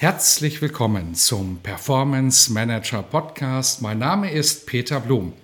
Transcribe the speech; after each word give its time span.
Herzlich 0.00 0.62
willkommen 0.62 1.14
zum 1.14 1.58
Performance 1.58 2.50
Manager 2.50 3.02
Podcast. 3.02 3.82
Mein 3.82 3.98
Name 3.98 4.32
ist 4.32 4.64
Peter 4.64 4.98
Blum. 4.98 5.34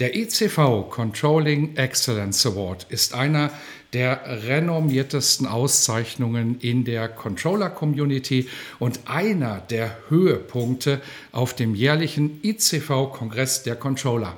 Der 0.00 0.16
ECV 0.16 0.90
Controlling 0.90 1.76
Excellence 1.76 2.44
Award 2.44 2.84
ist 2.88 3.14
einer 3.14 3.52
der 3.92 4.20
renommiertesten 4.48 5.46
Auszeichnungen 5.46 6.58
in 6.58 6.84
der 6.84 7.06
Controller 7.06 7.70
Community 7.70 8.48
und 8.80 8.98
einer 9.04 9.60
der 9.60 9.96
Höhepunkte 10.08 11.00
auf 11.30 11.54
dem 11.54 11.76
jährlichen 11.76 12.40
ICV 12.42 13.12
Kongress 13.12 13.62
der 13.62 13.76
Controller. 13.76 14.36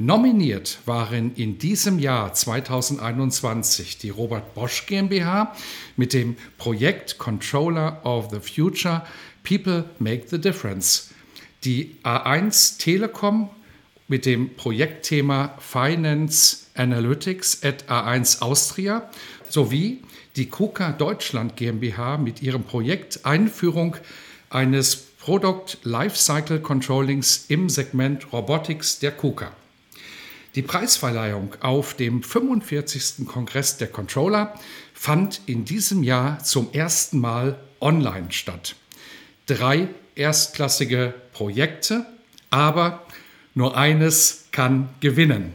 Nominiert 0.00 0.78
waren 0.86 1.34
in 1.34 1.58
diesem 1.58 1.98
Jahr 1.98 2.32
2021 2.32 3.98
die 3.98 4.08
Robert 4.08 4.54
Bosch 4.54 4.86
GmbH 4.86 5.54
mit 5.96 6.14
dem 6.14 6.36
Projekt 6.56 7.18
Controller 7.18 8.00
of 8.06 8.30
the 8.30 8.40
Future 8.40 9.02
People 9.42 9.84
Make 9.98 10.24
the 10.28 10.40
Difference, 10.40 11.10
die 11.64 11.96
A1 12.02 12.78
Telekom 12.78 13.50
mit 14.08 14.24
dem 14.24 14.54
Projektthema 14.54 15.54
Finance 15.58 16.68
Analytics 16.76 17.62
at 17.62 17.84
A1 17.90 18.40
Austria 18.40 19.10
sowie 19.50 20.00
die 20.36 20.46
KUKA 20.46 20.92
Deutschland 20.92 21.56
GmbH 21.56 22.16
mit 22.16 22.40
ihrem 22.40 22.62
Projekt 22.62 23.26
Einführung 23.26 23.96
eines 24.48 24.96
Product 24.96 25.76
Lifecycle 25.82 26.60
Controllings 26.60 27.44
im 27.48 27.68
Segment 27.68 28.32
Robotics 28.32 28.98
der 28.98 29.12
KUKA. 29.12 29.52
Die 30.56 30.62
Preisverleihung 30.62 31.54
auf 31.60 31.94
dem 31.94 32.24
45. 32.24 33.24
Kongress 33.24 33.76
der 33.76 33.86
Controller 33.86 34.52
fand 34.92 35.42
in 35.46 35.64
diesem 35.64 36.02
Jahr 36.02 36.42
zum 36.42 36.72
ersten 36.72 37.20
Mal 37.20 37.60
online 37.80 38.32
statt. 38.32 38.74
Drei 39.46 39.88
erstklassige 40.16 41.14
Projekte, 41.32 42.04
aber 42.50 43.06
nur 43.54 43.76
eines 43.76 44.46
kann 44.50 44.88
gewinnen. 44.98 45.52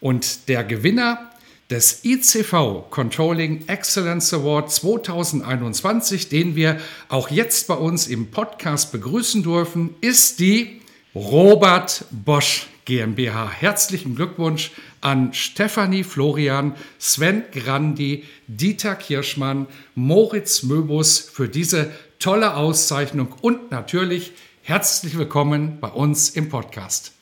Und 0.00 0.48
der 0.50 0.64
Gewinner 0.64 1.30
des 1.70 2.04
ICV 2.04 2.90
Controlling 2.90 3.68
Excellence 3.68 4.34
Award 4.34 4.70
2021, 4.70 6.28
den 6.28 6.56
wir 6.56 6.78
auch 7.08 7.30
jetzt 7.30 7.68
bei 7.68 7.74
uns 7.74 8.06
im 8.06 8.30
Podcast 8.30 8.92
begrüßen 8.92 9.42
dürfen, 9.42 9.94
ist 10.02 10.40
die 10.40 10.80
Robert 11.14 12.04
Bosch 12.12 12.68
GmbH. 12.84 13.50
Herzlichen 13.50 14.14
Glückwunsch 14.14 14.70
an 15.00 15.34
Stefanie 15.34 16.04
Florian, 16.04 16.76
Sven 16.98 17.42
Grandi, 17.52 18.24
Dieter 18.46 18.94
Kirschmann, 18.94 19.66
Moritz 19.96 20.62
Möbus 20.62 21.18
für 21.18 21.48
diese 21.48 21.90
tolle 22.20 22.54
Auszeichnung 22.54 23.34
und 23.40 23.72
natürlich 23.72 24.32
herzlich 24.62 25.18
willkommen 25.18 25.80
bei 25.80 25.88
uns 25.88 26.30
im 26.30 26.48
Podcast. 26.48 27.12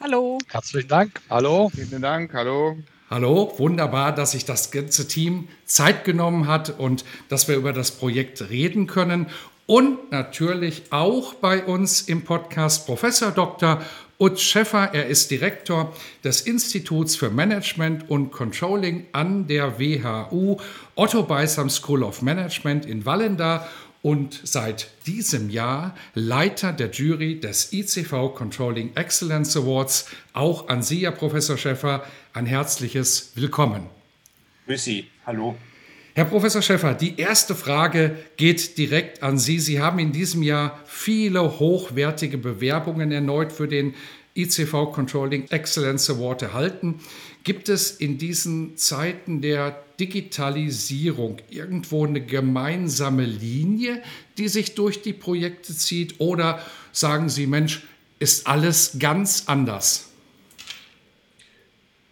Hallo. 0.00 0.38
Herzlichen 0.48 0.88
Dank. 0.88 1.20
Hallo. 1.28 1.70
Vielen 1.74 2.00
Dank. 2.00 2.32
Hallo. 2.32 2.78
Hallo, 3.10 3.52
wunderbar, 3.58 4.12
dass 4.14 4.32
sich 4.32 4.46
das 4.46 4.70
ganze 4.70 5.06
Team 5.06 5.46
Zeit 5.64 6.04
genommen 6.04 6.48
hat 6.48 6.70
und 6.78 7.04
dass 7.28 7.48
wir 7.48 7.56
über 7.56 7.72
das 7.72 7.92
Projekt 7.92 8.48
reden 8.50 8.86
können. 8.86 9.26
Und 9.66 10.12
natürlich 10.12 10.84
auch 10.90 11.34
bei 11.34 11.64
uns 11.64 12.02
im 12.02 12.22
Podcast 12.22 12.86
Professor 12.86 13.32
Dr. 13.32 13.82
Utz 14.18 14.40
Schäffer, 14.40 14.94
er 14.94 15.06
ist 15.06 15.30
Direktor 15.32 15.92
des 16.22 16.42
Instituts 16.42 17.16
für 17.16 17.30
Management 17.30 18.08
und 18.08 18.30
Controlling 18.30 19.06
an 19.10 19.48
der 19.48 19.78
WHU 19.80 20.58
Otto 20.94 21.24
Beisam 21.24 21.68
School 21.68 22.04
of 22.04 22.22
Management 22.22 22.86
in 22.86 23.04
Wallenda 23.04 23.68
und 24.02 24.40
seit 24.44 24.88
diesem 25.06 25.50
Jahr 25.50 25.96
Leiter 26.14 26.72
der 26.72 26.92
Jury 26.92 27.40
des 27.40 27.72
ICV 27.72 28.34
Controlling 28.36 28.94
Excellence 28.94 29.56
Awards. 29.56 30.08
Auch 30.32 30.68
an 30.68 30.82
Sie, 30.82 31.00
Herr 31.00 31.10
Professor 31.10 31.58
Schäffer, 31.58 32.06
ein 32.32 32.46
herzliches 32.46 33.32
Willkommen. 33.34 33.86
Grüß 34.66 34.84
Sie. 34.84 35.08
Hallo. 35.26 35.56
Herr 36.16 36.24
Professor 36.24 36.62
Schäffer, 36.62 36.94
die 36.94 37.20
erste 37.20 37.54
Frage 37.54 38.16
geht 38.38 38.78
direkt 38.78 39.22
an 39.22 39.36
Sie. 39.36 39.60
Sie 39.60 39.80
haben 39.80 39.98
in 39.98 40.12
diesem 40.12 40.42
Jahr 40.42 40.80
viele 40.86 41.58
hochwertige 41.58 42.38
Bewerbungen 42.38 43.12
erneut 43.12 43.52
für 43.52 43.68
den 43.68 43.92
ICV 44.34 44.92
Controlling 44.92 45.46
Excellence 45.50 46.08
Award 46.08 46.40
erhalten. 46.40 47.00
Gibt 47.44 47.68
es 47.68 47.90
in 47.90 48.16
diesen 48.16 48.78
Zeiten 48.78 49.42
der 49.42 49.78
Digitalisierung 50.00 51.36
irgendwo 51.50 52.06
eine 52.06 52.22
gemeinsame 52.22 53.26
Linie, 53.26 54.00
die 54.38 54.48
sich 54.48 54.74
durch 54.74 55.02
die 55.02 55.12
Projekte 55.12 55.76
zieht? 55.76 56.18
Oder 56.18 56.64
sagen 56.92 57.28
Sie, 57.28 57.46
Mensch, 57.46 57.82
ist 58.20 58.46
alles 58.46 58.96
ganz 58.98 59.42
anders? 59.48 60.05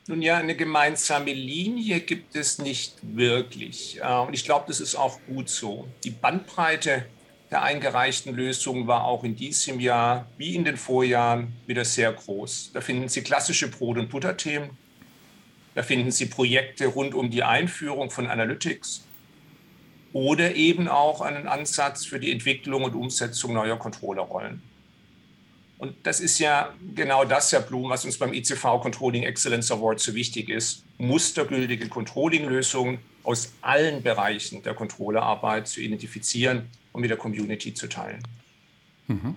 Nun 0.07 0.21
ja, 0.21 0.37
eine 0.37 0.55
gemeinsame 0.55 1.33
Linie 1.33 2.01
gibt 2.01 2.37
es 2.37 2.59
nicht 2.59 2.97
wirklich. 3.03 4.01
Äh, 4.03 4.19
und 4.19 4.35
ich 4.35 4.45
glaube, 4.45 4.67
das 4.69 4.81
ist 4.81 4.97
auch 4.97 5.19
gut 5.27 5.49
so. 5.49 5.89
Die 6.05 6.11
Bandbreite 6.11 7.07
der 7.51 7.63
eingereichten 7.63 8.35
Lösungen 8.35 8.87
war 8.87 9.05
auch 9.05 9.25
in 9.25 9.35
diesem 9.35 9.81
Jahr 9.81 10.27
wie 10.37 10.55
in 10.55 10.65
den 10.65 10.77
Vorjahren 10.77 11.55
wieder 11.67 11.87
sehr 11.87 12.13
groß. 12.13 12.73
Da 12.75 12.83
finden 12.83 13.09
Sie 13.09 13.23
klassische 13.23 13.69
Brot- 13.69 13.97
und 13.97 14.11
Butterthemen. 14.11 14.71
Da 15.75 15.83
finden 15.83 16.11
Sie 16.11 16.27
Projekte 16.27 16.87
rund 16.87 17.15
um 17.15 17.31
die 17.31 17.43
Einführung 17.43 18.11
von 18.11 18.27
Analytics 18.27 19.05
oder 20.13 20.55
eben 20.55 20.87
auch 20.87 21.23
einen 21.23 21.49
Ansatz 21.49 22.05
für 22.05 22.21
die 22.21 22.31
Entwicklung 22.31 22.85
und 22.85 22.95
Umsetzung 22.95 23.55
neuer 23.55 23.79
Controllerrollen. 23.79 24.63
Und 25.85 25.97
das 26.03 26.21
ist 26.21 26.39
ja 26.39 26.73
genau 26.95 27.27
das, 27.27 27.53
Herr 27.53 27.61
Blum, 27.61 27.91
was 27.91 28.07
uns 28.07 28.17
beim 28.17 28.33
ICV 28.33 28.81
Controlling 28.81 29.25
Excellence 29.25 29.71
Award 29.71 30.01
so 30.01 30.15
wichtig 30.15 30.49
ist. 30.49 30.83
Mustergültige 30.97 31.89
Controlling-Lösungen 31.89 33.01
aus 33.23 33.53
allen 33.61 34.03
Bereichen 34.03 34.63
der 34.63 34.73
Controllerarbeit 34.73 35.69
zu 35.69 35.83
identifizieren 35.83 36.71
und 36.93 37.03
mit 37.03 37.11
der 37.11 37.19
Community 37.19 37.75
zu 37.75 37.87
teilen. 37.87 38.23
Mhm. 39.09 39.35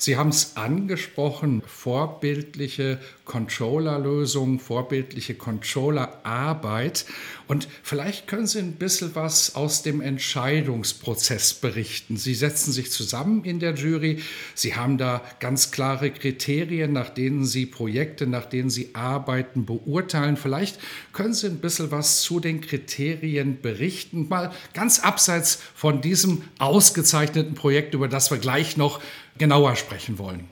Sie 0.00 0.16
haben 0.16 0.30
es 0.30 0.56
angesprochen, 0.56 1.62
vorbildliche 1.66 2.98
Controller-Lösungen, 3.26 4.58
vorbildliche 4.58 5.34
Controller-Arbeit. 5.34 7.04
Und 7.48 7.68
vielleicht 7.82 8.26
können 8.26 8.46
Sie 8.46 8.60
ein 8.60 8.76
bisschen 8.76 9.14
was 9.14 9.56
aus 9.56 9.82
dem 9.82 10.00
Entscheidungsprozess 10.00 11.52
berichten. 11.52 12.16
Sie 12.16 12.34
setzen 12.34 12.72
sich 12.72 12.90
zusammen 12.90 13.44
in 13.44 13.60
der 13.60 13.74
Jury. 13.74 14.22
Sie 14.54 14.74
haben 14.74 14.96
da 14.96 15.20
ganz 15.38 15.70
klare 15.70 16.10
Kriterien, 16.10 16.94
nach 16.94 17.10
denen 17.10 17.44
Sie 17.44 17.66
Projekte, 17.66 18.26
nach 18.26 18.46
denen 18.46 18.70
Sie 18.70 18.94
Arbeiten 18.94 19.66
beurteilen. 19.66 20.38
Vielleicht 20.38 20.78
können 21.12 21.34
Sie 21.34 21.46
ein 21.46 21.58
bisschen 21.58 21.90
was 21.90 22.22
zu 22.22 22.40
den 22.40 22.62
Kriterien 22.62 23.60
berichten. 23.60 24.28
Mal 24.30 24.50
ganz 24.72 25.00
abseits 25.00 25.58
von 25.74 26.00
diesem 26.00 26.40
ausgezeichneten 26.58 27.54
Projekt, 27.54 27.92
über 27.92 28.08
das 28.08 28.30
wir 28.30 28.38
gleich 28.38 28.78
noch 28.78 28.98
genauer 29.36 29.76
sprechen 29.76 29.89
wollen. 30.18 30.48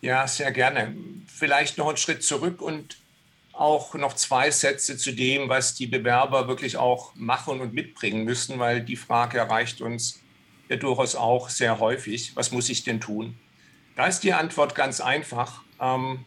Ja, 0.00 0.26
sehr 0.26 0.50
gerne. 0.52 0.94
Vielleicht 1.26 1.78
noch 1.78 1.88
einen 1.88 1.96
Schritt 1.96 2.22
zurück 2.22 2.62
und 2.62 2.96
auch 3.52 3.94
noch 3.94 4.14
zwei 4.14 4.50
Sätze 4.50 4.96
zu 4.96 5.12
dem, 5.12 5.48
was 5.48 5.74
die 5.74 5.86
Bewerber 5.86 6.48
wirklich 6.48 6.78
auch 6.78 7.14
machen 7.14 7.60
und 7.60 7.74
mitbringen 7.74 8.24
müssen, 8.24 8.58
weil 8.58 8.80
die 8.80 8.96
Frage 8.96 9.38
erreicht 9.38 9.82
uns 9.82 10.20
ja 10.70 10.76
durchaus 10.76 11.14
auch 11.14 11.50
sehr 11.50 11.78
häufig. 11.78 12.34
Was 12.36 12.52
muss 12.52 12.70
ich 12.70 12.84
denn 12.84 13.00
tun? 13.00 13.38
Da 13.96 14.06
ist 14.06 14.20
die 14.20 14.32
Antwort 14.32 14.74
ganz 14.74 15.00
einfach. 15.00 15.62
Ähm, 15.78 16.24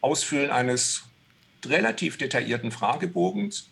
Ausfüllen 0.00 0.50
eines 0.50 1.02
relativ 1.66 2.16
detaillierten 2.16 2.72
Fragebogens 2.72 3.68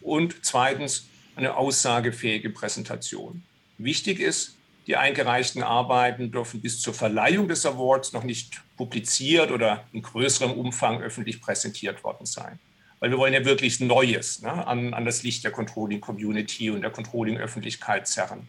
und 0.00 0.36
zweitens 0.42 1.08
eine 1.34 1.56
aussagefähige 1.56 2.48
Präsentation. 2.48 3.42
Wichtig 3.76 4.20
ist, 4.20 4.55
die 4.86 4.96
eingereichten 4.96 5.62
Arbeiten 5.62 6.30
dürfen 6.30 6.60
bis 6.60 6.80
zur 6.80 6.94
Verleihung 6.94 7.48
des 7.48 7.66
Awards 7.66 8.12
noch 8.12 8.22
nicht 8.22 8.62
publiziert 8.76 9.50
oder 9.50 9.84
in 9.92 10.02
größerem 10.02 10.52
Umfang 10.52 11.02
öffentlich 11.02 11.40
präsentiert 11.40 12.04
worden 12.04 12.26
sein. 12.26 12.58
weil 12.98 13.10
wir 13.10 13.18
wollen 13.18 13.34
ja 13.34 13.44
wirklich 13.44 13.80
Neues 13.80 14.40
ne, 14.40 14.66
an, 14.66 14.94
an 14.94 15.04
das 15.04 15.22
Licht 15.22 15.44
der 15.44 15.50
Controlling-Community 15.50 16.70
und 16.70 16.80
der 16.80 16.90
Controlling-Öffentlichkeit 16.90 18.08
zerren. 18.08 18.48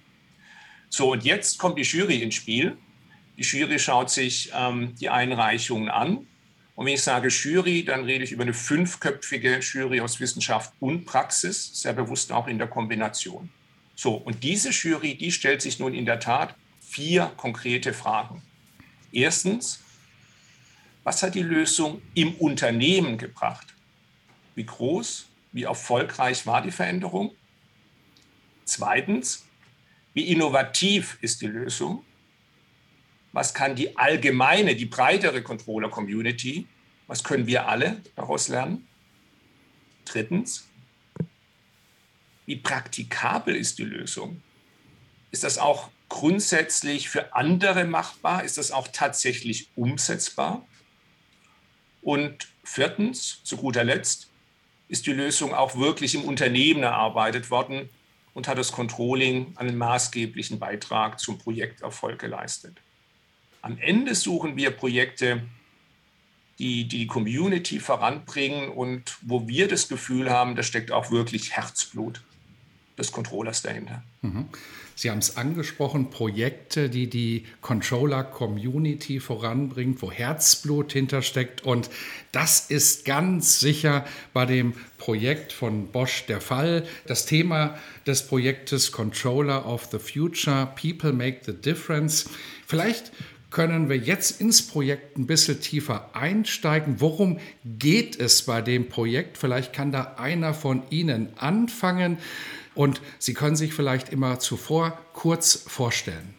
So, 0.90 1.12
und 1.12 1.26
jetzt 1.26 1.58
kommt 1.58 1.78
die 1.78 1.84
Jury 1.84 2.22
ins 2.22 2.36
Spiel. 2.36 2.78
Die 3.38 3.42
Jury 3.44 3.78
schaut 3.78 4.10
sich 4.10 4.52
ähm, 4.56 4.96
die 4.96 5.10
Einreichungen 5.10 5.90
an. 5.90 6.28
Und 6.76 6.86
wenn 6.86 6.94
ich 6.94 7.02
sage 7.02 7.28
Jury, 7.28 7.84
dann 7.84 8.06
rede 8.06 8.24
ich 8.24 8.32
über 8.32 8.44
eine 8.44 8.54
fünfköpfige 8.54 9.60
Jury 9.60 10.00
aus 10.00 10.20
Wissenschaft 10.20 10.72
und 10.80 11.06
Praxis, 11.06 11.82
sehr 11.82 11.94
bewusst 11.94 12.32
auch 12.32 12.48
in 12.48 12.58
der 12.58 12.68
Kombination. 12.68 13.50
So, 14.00 14.14
und 14.14 14.44
diese 14.44 14.70
Jury, 14.70 15.16
die 15.16 15.32
stellt 15.32 15.64
sich 15.64 15.80
nun 15.80 15.96
in 15.96 16.06
der 16.06 16.20
Tat 16.20 16.56
vier 16.80 17.34
konkrete 17.36 17.94
Fragen. 17.94 18.44
Erstens, 19.12 19.84
was 21.04 21.24
hat 21.24 21.34
die 21.34 21.42
Lösung 21.42 22.04
im 22.14 22.36
Unternehmen 22.36 23.18
gebracht? 23.18 23.74
Wie 24.54 24.68
groß, 24.68 25.26
wie 25.52 25.64
erfolgreich 25.64 26.46
war 26.46 26.62
die 26.62 26.70
Veränderung? 26.70 27.34
Zweitens, 28.66 29.48
wie 30.14 30.28
innovativ 30.32 31.18
ist 31.22 31.42
die 31.42 31.48
Lösung? 31.48 32.06
Was 33.32 33.56
kann 33.56 33.76
die 33.76 33.98
allgemeine, 33.98 34.76
die 34.76 34.86
breitere 34.86 35.42
Controller-Community, 35.42 36.68
was 37.08 37.24
können 37.24 37.48
wir 37.48 37.68
alle 37.68 38.04
daraus 38.16 38.48
lernen? 38.48 38.88
Drittens, 40.06 40.67
wie 42.48 42.56
praktikabel 42.56 43.56
ist 43.56 43.78
die 43.78 43.84
Lösung? 43.84 44.42
Ist 45.32 45.44
das 45.44 45.60
auch 45.60 45.90
grundsätzlich 46.10 47.10
für 47.10 47.36
andere 47.36 47.84
machbar? 47.84 48.44
Ist 48.44 48.58
das 48.58 48.72
auch 48.72 48.88
tatsächlich 48.88 49.68
umsetzbar? 49.76 50.66
Und 52.02 52.48
viertens, 52.64 53.44
zu 53.44 53.58
guter 53.58 53.84
Letzt, 53.84 54.30
ist 54.88 55.06
die 55.06 55.12
Lösung 55.12 55.54
auch 55.54 55.76
wirklich 55.76 56.16
im 56.16 56.24
Unternehmen 56.24 56.84
erarbeitet 56.84 57.52
worden 57.52 57.90
und 58.34 58.48
hat 58.48 58.58
das 58.58 58.72
Controlling 58.72 59.52
einen 59.58 59.78
maßgeblichen 59.78 60.58
Beitrag 60.58 61.20
zum 61.20 61.38
Projekterfolg 61.38 62.18
geleistet. 62.18 62.78
Am 63.62 63.78
Ende 63.78 64.16
suchen 64.16 64.56
wir 64.56 64.72
Projekte, 64.72 65.42
die 66.60 66.88
die 66.88 67.08
Community 67.08 67.82
voranbringen 67.82 68.70
und 68.70 69.18
wo 69.22 69.50
wir 69.50 69.68
das 69.68 69.90
Gefühl 69.90 70.30
haben, 70.30 70.56
da 70.56 70.64
steckt 70.64 70.94
auch 70.94 71.12
wirklich 71.12 71.52
Herzblut 71.52 72.22
des 72.98 73.12
Controllers 73.12 73.62
dahinter. 73.62 74.04
Mhm. 74.22 74.46
Sie 74.96 75.12
haben 75.12 75.20
es 75.20 75.38
angesprochen, 75.38 76.10
Projekte, 76.10 76.90
die 76.90 77.08
die 77.08 77.46
Controller-Community 77.62 79.20
voranbringt, 79.20 80.02
wo 80.02 80.12
Herzblut 80.12 80.92
hintersteckt. 80.92 81.64
Und 81.64 81.92
das 82.32 82.72
ist 82.72 83.06
ganz 83.06 83.60
sicher 83.60 84.06
bei 84.34 84.48
dem 84.48 84.74
Projekt 84.98 85.54
von 85.54 85.92
Bosch 85.92 86.26
der 86.26 86.42
Fall. 86.42 86.88
Das 87.06 87.28
Thema 87.28 87.78
des 88.08 88.26
Projektes 88.26 88.92
Controller 88.92 89.68
of 89.68 89.88
the 89.92 90.00
Future, 90.00 90.74
People 90.76 91.14
Make 91.14 91.42
the 91.46 91.54
Difference. 91.54 92.28
Vielleicht 92.66 93.12
können 93.52 93.90
wir 93.90 93.98
jetzt 93.98 94.42
ins 94.42 94.66
Projekt 94.66 95.18
ein 95.18 95.28
bisschen 95.28 95.62
tiefer 95.62 96.10
einsteigen. 96.14 97.00
Worum 97.00 97.40
geht 97.64 98.20
es 98.20 98.42
bei 98.42 98.62
dem 98.62 98.90
Projekt? 98.90 99.38
Vielleicht 99.38 99.74
kann 99.74 99.92
da 99.92 100.16
einer 100.18 100.54
von 100.54 100.82
Ihnen 100.90 101.30
anfangen. 101.38 102.18
Und 102.78 103.02
Sie 103.18 103.34
können 103.34 103.56
sich 103.56 103.74
vielleicht 103.74 104.10
immer 104.10 104.38
zuvor 104.38 105.00
kurz 105.14 105.56
vorstellen. 105.68 106.36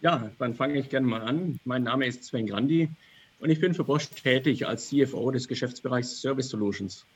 Ja, 0.00 0.32
dann 0.40 0.54
fange 0.54 0.80
ich 0.80 0.88
gerne 0.88 1.06
mal 1.06 1.22
an. 1.22 1.60
Mein 1.64 1.84
Name 1.84 2.06
ist 2.06 2.24
Sven 2.24 2.48
Grandi 2.48 2.88
und 3.38 3.48
ich 3.48 3.60
bin 3.60 3.72
für 3.72 3.84
Bosch 3.84 4.08
tätig 4.10 4.66
als 4.66 4.88
CFO 4.88 5.30
des 5.30 5.46
Geschäftsbereichs 5.46 6.20
Service 6.20 6.48
Solutions. 6.48 7.06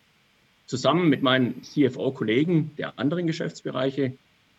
Zusammen 0.66 1.08
mit 1.08 1.22
meinen 1.22 1.64
CFO-Kollegen 1.64 2.70
der 2.78 2.96
anderen 2.96 3.26
Geschäftsbereiche 3.26 4.12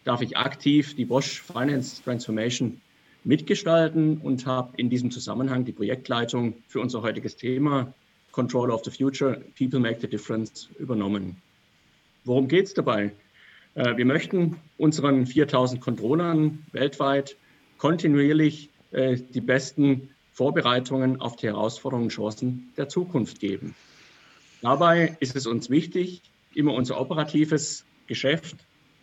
darf 0.04 0.22
ich 0.22 0.36
aktiv 0.36 0.98
die 0.98 1.06
Bosch 1.06 1.42
Finance 1.42 2.04
Transformation 2.04 2.82
mitgestalten 3.24 4.18
und 4.18 4.46
habe 4.46 4.74
in 4.76 4.90
diesem 4.90 5.10
Zusammenhang 5.10 5.64
die 5.64 5.72
Projektleitung 5.72 6.56
für 6.68 6.82
unser 6.82 7.02
heutiges 7.02 7.38
Thema 7.38 7.94
Control 8.34 8.72
of 8.72 8.84
the 8.84 8.92
Future, 8.92 9.42
People 9.58 9.80
Make 9.80 10.02
the 10.02 10.10
Difference 10.10 10.68
übernommen. 10.80 11.38
Worum 12.24 12.48
geht 12.48 12.66
es 12.66 12.74
dabei? 12.74 13.14
Äh, 13.76 13.98
wir 13.98 14.06
möchten 14.06 14.58
unseren 14.78 15.26
4000 15.26 15.82
Controllern 15.82 16.66
weltweit 16.72 17.38
kontinuierlich 17.78 18.70
äh, 18.92 19.18
die 19.18 19.42
besten 19.42 20.10
Vorbereitungen 20.34 21.22
auf 21.22 21.36
die 21.36 21.48
Herausforderungen 21.48 22.06
und 22.06 22.12
Chancen 22.12 22.72
der 22.78 22.90
Zukunft 22.90 23.40
geben. 23.40 23.76
Dabei 24.62 25.18
ist 25.20 25.36
es 25.36 25.48
uns 25.48 25.70
wichtig, 25.70 26.22
immer 26.54 26.74
unser 26.74 27.00
operatives 27.00 27.86
Geschäft 28.08 28.56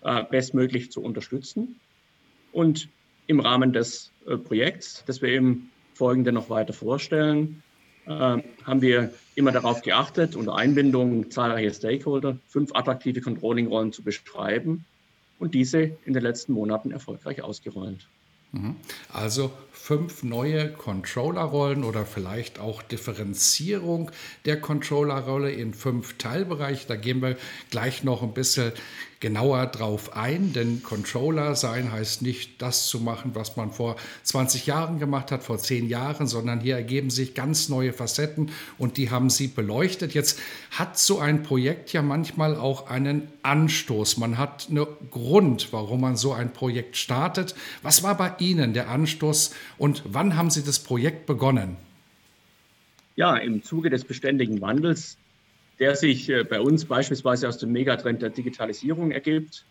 äh, 0.03 0.25
bestmöglich 0.25 0.91
zu 0.91 1.03
unterstützen. 1.03 1.81
Und 2.53 2.89
im 3.27 3.41
Rahmen 3.41 3.75
des 3.75 4.11
Projekts, 4.45 5.05
das 5.07 5.21
wir 5.21 5.35
im 5.35 5.69
Folgenden 5.93 6.35
noch 6.35 6.49
weiter 6.49 6.73
vorstellen, 6.73 7.63
haben 8.09 8.81
wir 8.81 9.13
immer 9.35 9.53
darauf 9.53 9.83
geachtet, 9.83 10.35
unter 10.35 10.57
Einbindung 10.57 11.31
zahlreicher 11.31 11.75
Stakeholder 11.75 12.39
fünf 12.49 12.75
attraktive 12.75 13.21
Controlling-Rollen 13.21 13.93
zu 13.93 14.03
beschreiben 14.03 14.85
und 15.39 15.55
diese 15.55 15.97
in 16.05 16.15
den 16.15 16.23
letzten 16.23 16.53
Monaten 16.53 16.91
erfolgreich 16.91 17.43
ausgerollt. 17.43 18.07
Mhm. 18.53 18.77
Also 19.13 19.53
fünf 19.73 20.23
neue 20.23 20.71
Controller-Rollen 20.71 21.83
oder 21.83 22.05
vielleicht 22.05 22.59
auch 22.59 22.83
Differenzierung 22.83 24.11
der 24.45 24.61
Controller-Rolle 24.61 25.51
in 25.51 25.73
fünf 25.73 26.19
Teilbereiche. 26.19 26.87
Da 26.87 26.97
gehen 26.97 27.23
wir 27.23 27.37
gleich 27.71 28.05
noch 28.05 28.23
ein 28.23 28.35
bisschen 28.35 28.73
genauer 29.21 29.67
drauf 29.67 30.17
ein, 30.17 30.53
denn 30.53 30.83
Controller 30.83 31.57
sein 31.57 31.91
heißt 31.91 32.23
nicht 32.23 32.63
das 32.63 32.87
zu 32.87 33.01
machen, 33.01 33.33
was 33.35 33.57
man 33.57 33.73
vor 33.73 33.97
20 34.23 34.67
Jahren 34.67 34.99
gemacht 35.01 35.33
hat, 35.33 35.43
vor 35.43 35.59
10 35.59 35.89
Jahren, 35.89 36.29
sondern 36.29 36.61
hier 36.61 36.77
ergeben 36.77 37.11
sich 37.11 37.35
ganz 37.35 37.69
neue 37.69 37.93
Facetten 37.93 38.53
und 38.77 38.97
die 38.97 39.11
haben 39.11 39.29
Sie 39.29 39.49
beleuchtet. 39.49 40.15
Jetzt 40.15 40.39
hat 40.71 40.99
so 40.99 41.19
ein 41.19 41.43
Projekt 41.43 41.93
ja 41.93 42.03
manchmal 42.03 42.57
auch 42.57 42.89
einen 42.89 43.29
Anstoß. 43.43 44.19
Man 44.19 44.39
hat 44.39 44.69
einen 44.71 44.87
Grund, 45.11 45.73
warum 45.73 46.03
man 46.03 46.17
so 46.17 46.33
ein 46.33 46.53
Projekt 46.53 46.97
startet. 46.97 47.57
Was 47.83 48.05
war 48.05 48.17
bei 48.17 48.31
Ihnen 48.41 48.73
der 48.73 48.89
Anstoß 48.89 49.55
und 49.79 50.03
wann 50.07 50.37
haben 50.37 50.51
Sie 50.51 50.63
das 50.63 50.79
Projekt 50.79 51.27
begonnen? 51.27 51.77
Ja, 53.17 53.37
im 53.37 53.63
Zuge 53.63 53.91
des 53.91 54.05
beständigen 54.05 54.61
Wandels 54.61 55.19
der 55.79 55.97
sich 55.97 56.29
äh, 56.29 56.45
bei 56.45 56.61
uns 56.61 56.85
beispielsweise 56.85 57.49
aus 57.49 57.59
dem 57.59 57.73
Megatrend 57.73 58.23
der 58.23 58.31
Digitalisierung 58.31 59.11
ergibt 59.11 59.65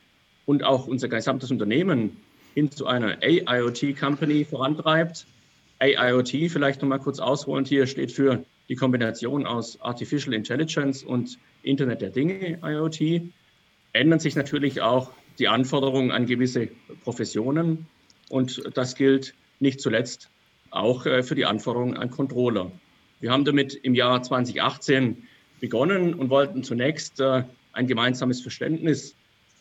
und 0.45 0.63
auch 0.63 0.87
unser 0.87 1.07
gesamtes 1.07 1.51
Unternehmen 1.51 2.17
hin 2.53 2.71
zu 2.71 2.87
einer 2.87 3.17
AIoT-Company 3.21 4.45
vorantreibt. 4.45 5.27
AIoT, 5.79 6.29
vielleicht 6.49 6.81
nochmal 6.81 6.99
kurz 6.99 7.19
ausholend 7.19 7.67
hier, 7.67 7.85
steht 7.85 8.11
für 8.11 8.43
die 8.69 8.75
Kombination 8.75 9.45
aus 9.45 9.79
Artificial 9.81 10.33
Intelligence 10.33 11.03
und 11.03 11.37
Internet 11.61 12.01
der 12.01 12.09
Dinge, 12.09 12.59
IoT. 12.63 13.21
Ändern 13.93 14.19
sich 14.19 14.35
natürlich 14.35 14.81
auch 14.81 15.11
die 15.39 15.47
Anforderungen 15.47 16.11
an 16.11 16.25
gewisse 16.25 16.69
Professionen 17.03 17.85
und 18.29 18.63
das 18.75 18.95
gilt 18.95 19.33
nicht 19.59 19.79
zuletzt 19.79 20.29
auch 20.71 21.05
äh, 21.05 21.23
für 21.23 21.35
die 21.35 21.45
Anforderungen 21.45 21.97
an 21.97 22.09
Controller. 22.09 22.71
Wir 23.19 23.31
haben 23.31 23.45
damit 23.45 23.73
im 23.73 23.95
Jahr 23.95 24.21
2018 24.21 25.23
begonnen 25.59 26.13
und 26.13 26.29
wollten 26.29 26.63
zunächst 26.63 27.19
äh, 27.19 27.43
ein 27.73 27.87
gemeinsames 27.87 28.41
Verständnis 28.41 29.15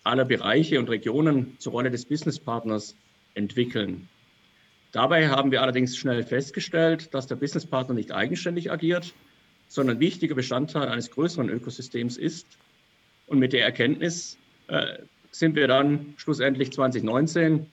aller 0.05 0.25
Bereiche 0.25 0.79
und 0.79 0.89
Regionen 0.89 1.57
zur 1.59 1.73
Rolle 1.73 1.91
des 1.91 2.05
Businesspartners 2.05 2.97
entwickeln. 3.35 4.09
Dabei 4.93 5.29
haben 5.29 5.51
wir 5.51 5.63
allerdings 5.63 5.97
schnell 5.97 6.23
festgestellt, 6.23 7.13
dass 7.13 7.27
der 7.27 7.37
Businesspartner 7.37 7.95
nicht 7.95 8.13
eigenständig 8.13 8.71
agiert, 8.71 9.13
sondern 9.69 10.01
wichtiger 10.01 10.35
Bestandteil 10.35 10.89
eines 10.89 11.11
größeren 11.11 11.49
Ökosystems 11.49 12.17
ist. 12.17 12.47
Und 13.27 13.39
mit 13.39 13.53
der 13.53 13.65
Erkenntnis 13.65 14.39
äh, 14.69 14.99
sind 15.33 15.57
wir 15.57 15.67
dann 15.67 16.15
schlussendlich 16.17 16.73
2019 16.73 17.59
äh, 17.59 17.65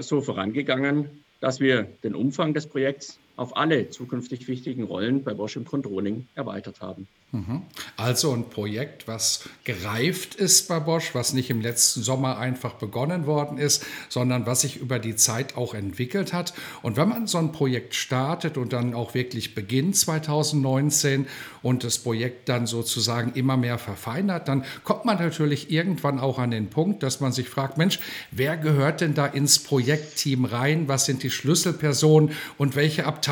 so 0.00 0.20
vorangegangen, 0.20 1.24
dass 1.40 1.60
wir 1.60 1.84
den 2.02 2.14
Umfang 2.14 2.54
des 2.54 2.66
Projekts 2.66 3.18
auf 3.38 3.56
alle 3.56 3.88
zukünftig 3.88 4.48
wichtigen 4.48 4.82
Rollen 4.82 5.22
bei 5.22 5.32
Bosch 5.32 5.56
im 5.56 5.64
Controlling 5.64 6.26
erweitert 6.34 6.80
haben. 6.80 7.06
Mhm. 7.30 7.62
Also 7.98 8.32
ein 8.32 8.48
Projekt, 8.48 9.06
was 9.06 9.44
gereift 9.64 10.34
ist 10.34 10.66
bei 10.66 10.80
Bosch, 10.80 11.14
was 11.14 11.34
nicht 11.34 11.50
im 11.50 11.60
letzten 11.60 12.02
Sommer 12.02 12.38
einfach 12.38 12.74
begonnen 12.74 13.26
worden 13.26 13.58
ist, 13.58 13.84
sondern 14.08 14.46
was 14.46 14.62
sich 14.62 14.78
über 14.78 14.98
die 14.98 15.14
Zeit 15.14 15.54
auch 15.54 15.74
entwickelt 15.74 16.32
hat. 16.32 16.54
Und 16.80 16.96
wenn 16.96 17.10
man 17.10 17.26
so 17.26 17.36
ein 17.36 17.52
Projekt 17.52 17.94
startet 17.94 18.56
und 18.56 18.72
dann 18.72 18.94
auch 18.94 19.12
wirklich 19.12 19.54
beginnt 19.54 19.96
2019 19.96 21.26
und 21.62 21.84
das 21.84 21.98
Projekt 21.98 22.48
dann 22.48 22.66
sozusagen 22.66 23.32
immer 23.34 23.58
mehr 23.58 23.76
verfeinert, 23.76 24.48
dann 24.48 24.64
kommt 24.82 25.04
man 25.04 25.18
natürlich 25.18 25.70
irgendwann 25.70 26.18
auch 26.20 26.38
an 26.38 26.50
den 26.50 26.70
Punkt, 26.70 27.02
dass 27.02 27.20
man 27.20 27.32
sich 27.32 27.50
fragt, 27.50 27.76
Mensch, 27.76 28.00
wer 28.30 28.56
gehört 28.56 29.02
denn 29.02 29.12
da 29.12 29.26
ins 29.26 29.58
Projektteam 29.58 30.46
rein? 30.46 30.88
Was 30.88 31.04
sind 31.04 31.22
die 31.22 31.30
Schlüsselpersonen 31.30 32.30
und 32.56 32.74
welche 32.74 33.04
Abteilungen, 33.04 33.27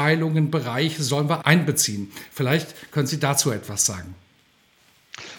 Bereiche 0.51 1.03
sollen 1.03 1.29
wir 1.29 1.47
einbeziehen? 1.47 2.13
Vielleicht 2.31 2.93
können 2.93 3.07
Sie 3.07 3.19
dazu 3.19 3.51
etwas 3.51 3.87
sagen. 3.87 4.15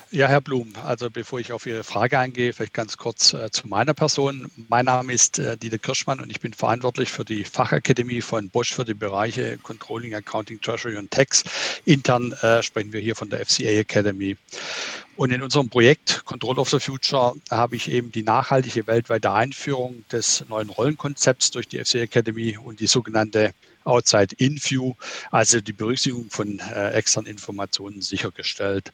Ja, 0.10 0.30
Herr 0.30 0.40
Blum, 0.40 0.72
also 0.86 1.10
bevor 1.10 1.42
ich 1.42 1.52
auf 1.52 1.66
Ihre 1.66 1.84
Frage 1.84 2.18
eingehe, 2.18 2.54
vielleicht 2.54 2.74
ganz 2.74 2.96
kurz 2.96 3.34
äh, 3.34 3.52
zu 3.52 3.68
meiner 3.68 3.94
Person. 3.94 4.50
Mein 4.70 4.86
Name 4.86 5.12
ist 5.12 5.38
äh, 5.38 5.58
Dieter 5.58 5.80
Kirschmann 5.80 6.22
und 6.22 6.30
ich 6.30 6.40
bin 6.40 6.54
verantwortlich 6.54 7.12
für 7.12 7.26
die 7.26 7.44
Fachakademie 7.44 8.22
von 8.22 8.50
Bosch 8.50 8.74
für 8.74 8.86
die 8.86 8.94
Bereiche 8.94 9.58
Controlling, 9.58 10.16
Accounting, 10.16 10.62
Treasury 10.62 10.96
und 10.96 11.12
Tax. 11.12 11.44
Intern 11.84 12.32
äh, 12.42 12.64
sprechen 12.64 12.94
wir 12.94 13.02
hier 13.02 13.18
von 13.18 13.30
der 13.30 13.46
FCA 13.46 13.66
Academy. 13.66 14.38
Und 15.18 15.32
in 15.32 15.42
unserem 15.42 15.68
Projekt 15.68 16.24
Control 16.24 16.58
of 16.58 16.70
the 16.70 16.80
Future 16.80 17.34
habe 17.52 17.76
ich 17.76 17.92
eben 17.92 18.12
die 18.12 18.24
nachhaltige 18.24 18.88
weltweite 18.88 19.34
Einführung 19.34 20.06
des 20.10 20.46
neuen 20.48 20.70
Rollenkonzepts 20.70 21.52
durch 21.52 21.68
die 21.68 21.84
FCA 21.84 22.00
Academy 22.00 22.58
und 22.58 22.80
die 22.80 22.88
sogenannte 22.88 23.54
Outside 23.88 24.36
In 24.38 24.60
View, 24.62 24.94
also 25.32 25.62
die 25.62 25.74
Berücksichtigung 25.74 26.30
von 26.30 26.60
äh, 26.60 26.92
externen 26.92 27.32
Informationen 27.32 28.02
sichergestellt. 28.02 28.92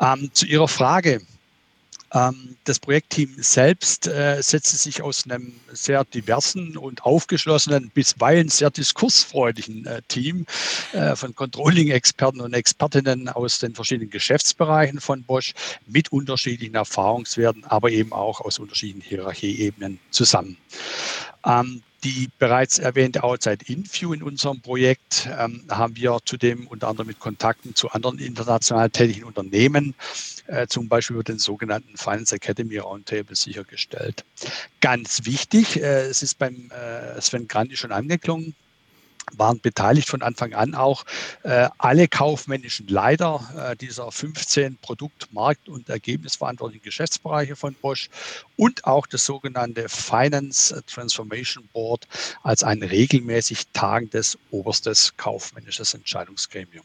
Ähm, 0.00 0.30
zu 0.32 0.46
Ihrer 0.46 0.68
Frage. 0.68 1.20
Ähm, 2.14 2.56
das 2.64 2.78
Projektteam 2.78 3.34
selbst 3.36 4.06
äh, 4.06 4.40
setzte 4.40 4.76
sich 4.76 5.02
aus 5.02 5.24
einem 5.24 5.52
sehr 5.72 6.04
diversen 6.04 6.76
und 6.78 7.04
aufgeschlossenen, 7.04 7.90
bisweilen 7.90 8.48
sehr 8.48 8.70
diskursfreudigen 8.70 9.84
äh, 9.84 10.00
Team 10.08 10.46
äh, 10.92 11.14
von 11.16 11.34
Controlling-Experten 11.34 12.40
und 12.40 12.54
Expertinnen 12.54 13.28
aus 13.28 13.58
den 13.58 13.74
verschiedenen 13.74 14.10
Geschäftsbereichen 14.10 15.00
von 15.00 15.22
Bosch 15.22 15.52
mit 15.86 16.10
unterschiedlichen 16.10 16.76
Erfahrungswerten, 16.76 17.64
aber 17.64 17.90
eben 17.90 18.12
auch 18.12 18.40
aus 18.40 18.58
unterschiedlichen 18.58 19.02
Hierarchieebenen 19.02 20.00
zusammen. 20.10 20.56
Ähm, 21.44 21.82
die 22.04 22.28
bereits 22.38 22.78
erwähnte 22.78 23.24
Outside 23.24 23.64
Inview 23.66 24.12
in 24.12 24.22
unserem 24.22 24.60
Projekt 24.60 25.28
ähm, 25.38 25.64
haben 25.68 25.96
wir 25.96 26.18
zudem 26.24 26.66
unter 26.68 26.88
anderem 26.88 27.08
mit 27.08 27.18
Kontakten 27.18 27.74
zu 27.74 27.90
anderen 27.90 28.18
international 28.18 28.90
tätigen 28.90 29.24
Unternehmen, 29.24 29.94
äh, 30.46 30.66
zum 30.68 30.88
Beispiel 30.88 31.14
über 31.16 31.24
den 31.24 31.38
sogenannten 31.38 31.96
Finance 31.96 32.34
Academy 32.34 32.78
Roundtable 32.78 33.34
sichergestellt. 33.34 34.24
Ganz 34.80 35.24
wichtig, 35.24 35.76
äh, 35.76 36.02
es 36.02 36.22
ist 36.22 36.38
beim 36.38 36.70
äh, 36.70 37.20
Sven 37.20 37.48
Grandi 37.48 37.76
schon 37.76 37.92
angeklungen, 37.92 38.54
waren 39.36 39.60
beteiligt 39.60 40.08
von 40.08 40.22
Anfang 40.22 40.54
an 40.54 40.74
auch 40.74 41.04
äh, 41.42 41.68
alle 41.78 42.08
kaufmännischen 42.08 42.88
Leiter 42.88 43.70
äh, 43.72 43.76
dieser 43.76 44.10
15 44.10 44.78
Produkt-, 44.78 45.32
Markt- 45.32 45.68
und 45.68 45.88
ergebnisverantwortlichen 45.88 46.84
Geschäftsbereiche 46.84 47.56
von 47.56 47.74
Bosch 47.74 48.08
und 48.56 48.84
auch 48.84 49.06
das 49.06 49.24
sogenannte 49.24 49.88
Finance 49.88 50.82
Transformation 50.86 51.68
Board 51.72 52.06
als 52.42 52.62
ein 52.62 52.82
regelmäßig 52.82 53.68
tagendes 53.72 54.38
oberstes 54.50 55.16
kaufmännisches 55.16 55.94
Entscheidungsgremium. 55.94 56.84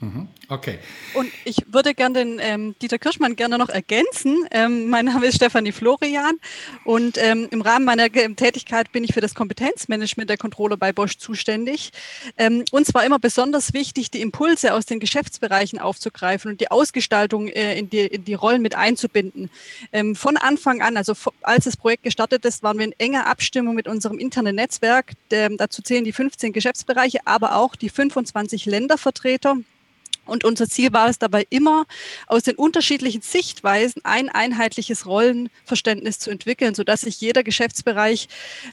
Mhm. 0.00 0.28
Okay. 0.48 0.78
Und 1.14 1.30
ich 1.44 1.64
würde 1.68 1.94
gerne 1.94 2.24
den 2.24 2.38
ähm, 2.40 2.74
Dieter 2.82 2.98
Kirschmann 2.98 3.36
gerne 3.36 3.56
noch 3.56 3.68
ergänzen. 3.70 4.44
Ähm, 4.50 4.90
mein 4.90 5.06
Name 5.06 5.26
ist 5.26 5.36
Stefanie 5.36 5.72
Florian 5.72 6.36
und 6.84 7.16
ähm, 7.16 7.48
im 7.50 7.62
Rahmen 7.62 7.86
meiner 7.86 8.10
Tätigkeit 8.10 8.92
bin 8.92 9.04
ich 9.04 9.14
für 9.14 9.22
das 9.22 9.34
Kompetenzmanagement 9.34 10.28
der 10.28 10.36
Controller 10.36 10.76
bei 10.76 10.92
Bosch 10.92 11.16
zuständig. 11.16 11.92
Ähm, 12.36 12.64
uns 12.72 12.92
war 12.92 13.04
immer 13.04 13.18
besonders 13.18 13.72
wichtig, 13.72 14.10
die 14.10 14.20
Impulse 14.20 14.74
aus 14.74 14.84
den 14.84 15.00
Geschäftsbereichen 15.00 15.78
aufzugreifen 15.78 16.50
und 16.50 16.60
die 16.60 16.70
Ausgestaltung 16.70 17.48
äh, 17.48 17.78
in, 17.78 17.88
die, 17.88 18.00
in 18.00 18.24
die 18.24 18.34
Rollen 18.34 18.60
mit 18.60 18.74
einzubinden. 18.74 19.48
Ähm, 19.92 20.16
von 20.16 20.36
Anfang 20.36 20.82
an, 20.82 20.96
also 20.96 21.14
als 21.40 21.64
das 21.64 21.76
Projekt 21.76 22.02
gestartet 22.02 22.44
ist, 22.44 22.62
waren 22.62 22.78
wir 22.78 22.84
in 22.84 22.94
enger 22.98 23.26
Abstimmung 23.26 23.74
mit 23.74 23.88
unserem 23.88 24.18
internen 24.18 24.56
Netzwerk. 24.56 25.12
Dazu 25.28 25.82
zählen 25.82 26.04
die 26.04 26.12
15 26.12 26.52
Geschäftsbereiche, 26.52 27.20
aber 27.24 27.56
auch 27.56 27.76
die 27.76 27.88
25 27.88 28.66
Ländervertreter 28.66 29.56
und 30.26 30.44
unser 30.44 30.68
Ziel 30.68 30.92
war 30.92 31.08
es 31.08 31.18
dabei 31.18 31.46
immer, 31.50 31.86
aus 32.26 32.42
den 32.42 32.56
unterschiedlichen 32.56 33.22
Sichtweisen 33.22 34.04
ein 34.04 34.28
einheitliches 34.28 35.06
Rollenverständnis 35.06 36.18
zu 36.18 36.30
entwickeln, 36.30 36.74
sodass 36.74 37.02
sich 37.02 37.20
jeder 37.20 37.42
Geschäftsbereich 37.42 38.28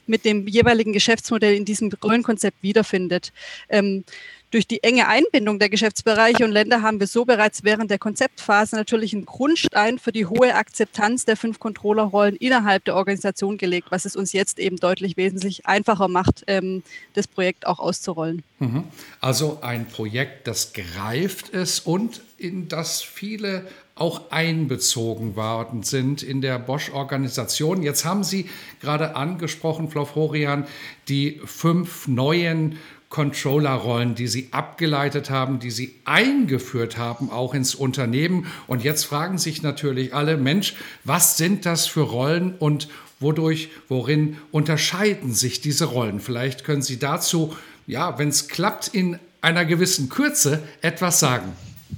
mit 0.06 0.24
dem 0.24 0.46
jeweiligen 0.46 0.92
Geschäftsmodell 0.92 1.54
in 1.54 1.64
diesem 1.64 1.90
Rollenkonzept 2.02 2.62
wiederfindet. 2.62 3.32
Ähm, 3.68 4.04
durch 4.52 4.66
die 4.66 4.82
enge 4.82 5.08
Einbindung 5.08 5.58
der 5.58 5.70
Geschäftsbereiche 5.70 6.44
und 6.44 6.52
Länder 6.52 6.82
haben 6.82 7.00
wir 7.00 7.06
so 7.06 7.24
bereits 7.24 7.64
während 7.64 7.90
der 7.90 7.98
Konzeptphase 7.98 8.76
natürlich 8.76 9.14
einen 9.14 9.24
Grundstein 9.24 9.98
für 9.98 10.12
die 10.12 10.26
hohe 10.26 10.54
Akzeptanz 10.54 11.24
der 11.24 11.38
fünf 11.38 11.58
Controllerrollen 11.58 12.36
innerhalb 12.36 12.84
der 12.84 12.94
Organisation 12.94 13.56
gelegt, 13.56 13.88
was 13.90 14.04
es 14.04 14.14
uns 14.14 14.32
jetzt 14.34 14.58
eben 14.58 14.76
deutlich 14.76 15.16
wesentlich 15.16 15.66
einfacher 15.66 16.06
macht, 16.06 16.44
ähm, 16.46 16.82
das 17.14 17.26
Projekt 17.26 17.66
auch 17.66 17.78
auszurollen. 17.78 18.42
Mhm. 18.58 18.84
Also 19.20 19.58
ein 19.62 19.88
Projekt, 19.88 20.46
das 20.46 20.74
gereift 20.74 21.48
ist 21.48 21.86
und 21.86 22.20
in 22.36 22.68
das 22.68 23.00
viele 23.00 23.66
auch 23.94 24.30
einbezogen 24.30 25.36
worden 25.36 25.82
sind 25.82 26.22
in 26.22 26.40
der 26.40 26.58
Bosch-Organisation. 26.58 27.82
Jetzt 27.82 28.04
haben 28.04 28.24
Sie 28.24 28.48
gerade 28.80 29.16
angesprochen, 29.16 29.90
Frau 29.90 30.04
Florian, 30.04 30.66
die 31.08 31.40
fünf 31.44 32.08
neuen 32.08 32.78
Controller-Rollen, 33.12 34.14
die 34.14 34.26
Sie 34.26 34.48
abgeleitet 34.52 35.28
haben, 35.28 35.58
die 35.58 35.70
Sie 35.70 35.94
eingeführt 36.06 36.96
haben, 36.96 37.28
auch 37.28 37.52
ins 37.52 37.74
Unternehmen. 37.74 38.46
Und 38.66 38.82
jetzt 38.82 39.04
fragen 39.04 39.36
sich 39.36 39.62
natürlich 39.62 40.14
alle, 40.14 40.38
Mensch, 40.38 40.74
was 41.04 41.36
sind 41.36 41.66
das 41.66 41.86
für 41.86 42.00
Rollen 42.00 42.54
und 42.54 42.88
wodurch, 43.20 43.68
worin 43.88 44.38
unterscheiden 44.50 45.34
sich 45.34 45.60
diese 45.60 45.84
Rollen? 45.84 46.20
Vielleicht 46.20 46.64
können 46.64 46.80
Sie 46.80 46.98
dazu, 46.98 47.54
ja, 47.86 48.18
wenn 48.18 48.30
es 48.30 48.48
klappt, 48.48 48.88
in 48.88 49.18
einer 49.42 49.66
gewissen 49.66 50.08
Kürze 50.08 50.62
etwas 50.80 51.20
sagen. 51.20 51.52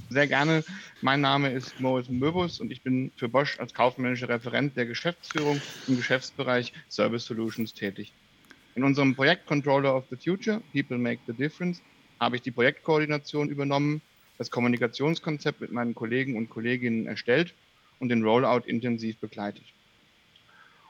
Sehr 0.09 0.27
gerne. 0.27 0.65
Mein 1.01 1.21
Name 1.21 1.49
ist 1.49 1.79
Moritz 1.79 2.09
Möbus 2.09 2.59
und 2.59 2.71
ich 2.71 2.81
bin 2.81 3.13
für 3.15 3.29
Bosch 3.29 3.57
als 3.57 3.73
kaufmännischer 3.73 4.27
Referent 4.27 4.75
der 4.75 4.85
Geschäftsführung 4.85 5.61
im 5.87 5.95
Geschäftsbereich 5.95 6.73
Service 6.89 7.25
Solutions 7.25 7.73
tätig. 7.73 8.11
In 8.75 8.83
unserem 8.83 9.15
Projekt 9.15 9.47
Controller 9.47 9.95
of 9.95 10.03
the 10.09 10.17
Future, 10.17 10.61
People 10.73 10.97
Make 10.97 11.21
the 11.27 11.33
Difference, 11.33 11.81
habe 12.19 12.35
ich 12.35 12.41
die 12.41 12.51
Projektkoordination 12.51 13.47
übernommen, 13.47 14.01
das 14.37 14.51
Kommunikationskonzept 14.51 15.61
mit 15.61 15.71
meinen 15.71 15.95
Kollegen 15.95 16.35
und 16.35 16.49
Kolleginnen 16.49 17.07
erstellt 17.07 17.53
und 17.99 18.09
den 18.09 18.21
Rollout 18.21 18.67
intensiv 18.67 19.17
begleitet. 19.19 19.63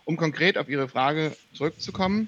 Um 0.05 0.17
konkret 0.17 0.57
auf 0.57 0.67
Ihre 0.67 0.89
Frage 0.89 1.37
zurückzukommen, 1.53 2.27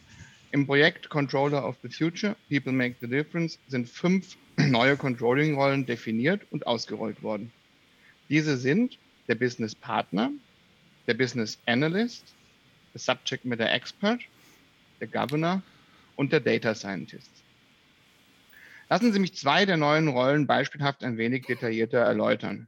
im 0.52 0.68
Projekt 0.68 1.10
Controller 1.10 1.68
of 1.68 1.76
the 1.82 1.90
Future, 1.90 2.36
People 2.50 2.72
Make 2.72 2.98
the 3.02 3.08
Difference, 3.08 3.58
sind 3.68 3.90
fünf 3.90 4.38
neue 4.58 4.96
Controlling-Rollen 4.96 5.88
definiert 5.88 6.42
und 6.52 6.68
ausgerollt 6.68 7.24
worden. 7.24 7.52
Diese 8.30 8.58
sind 8.58 9.00
der 9.28 9.36
Business 9.36 9.74
Partner, 9.74 10.32
der 11.08 11.16
Business 11.16 11.58
Analyst, 11.66 12.36
der 12.94 13.00
Subject 13.00 13.44
Matter 13.44 13.72
Expert, 13.72 14.22
der 15.00 15.08
Governor 15.08 15.62
und 16.16 16.32
der 16.32 16.40
Data 16.40 16.76
Scientist. 16.76 17.32
Lassen 18.90 19.12
Sie 19.12 19.20
mich 19.20 19.36
zwei 19.36 19.66
der 19.66 19.78
neuen 19.78 20.08
Rollen 20.08 20.48
beispielhaft 20.48 21.04
ein 21.04 21.18
wenig 21.18 21.46
detaillierter 21.46 22.00
erläutern. 22.00 22.68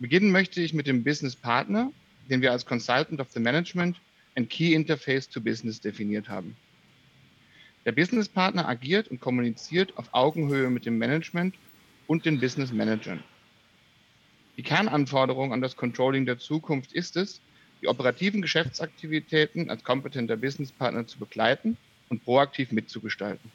Beginnen 0.00 0.30
möchte 0.30 0.60
ich 0.60 0.74
mit 0.74 0.86
dem 0.86 1.04
Business 1.04 1.36
Partner, 1.36 1.92
den 2.28 2.42
wir 2.42 2.52
als 2.52 2.66
Consultant 2.66 3.20
of 3.20 3.30
the 3.30 3.40
Management 3.40 4.00
and 4.36 4.50
Key 4.50 4.74
Interface 4.74 5.28
to 5.28 5.40
Business 5.40 5.80
definiert 5.80 6.28
haben. 6.28 6.56
Der 7.84 7.92
Business 7.92 8.28
Partner 8.28 8.68
agiert 8.68 9.08
und 9.08 9.20
kommuniziert 9.20 9.96
auf 9.96 10.12
Augenhöhe 10.12 10.68
mit 10.68 10.84
dem 10.84 10.98
Management 10.98 11.54
und 12.06 12.26
den 12.26 12.40
Business 12.40 12.72
Managern. 12.72 13.22
Die 14.56 14.62
Kernanforderung 14.62 15.52
an 15.52 15.60
das 15.60 15.76
Controlling 15.76 16.26
der 16.26 16.38
Zukunft 16.38 16.92
ist 16.92 17.16
es, 17.16 17.40
die 17.80 17.88
operativen 17.88 18.42
Geschäftsaktivitäten 18.42 19.70
als 19.70 19.84
kompetenter 19.84 20.36
Businesspartner 20.36 21.06
zu 21.06 21.18
begleiten 21.18 21.76
und 22.08 22.24
proaktiv 22.24 22.72
mitzugestalten. 22.72 23.50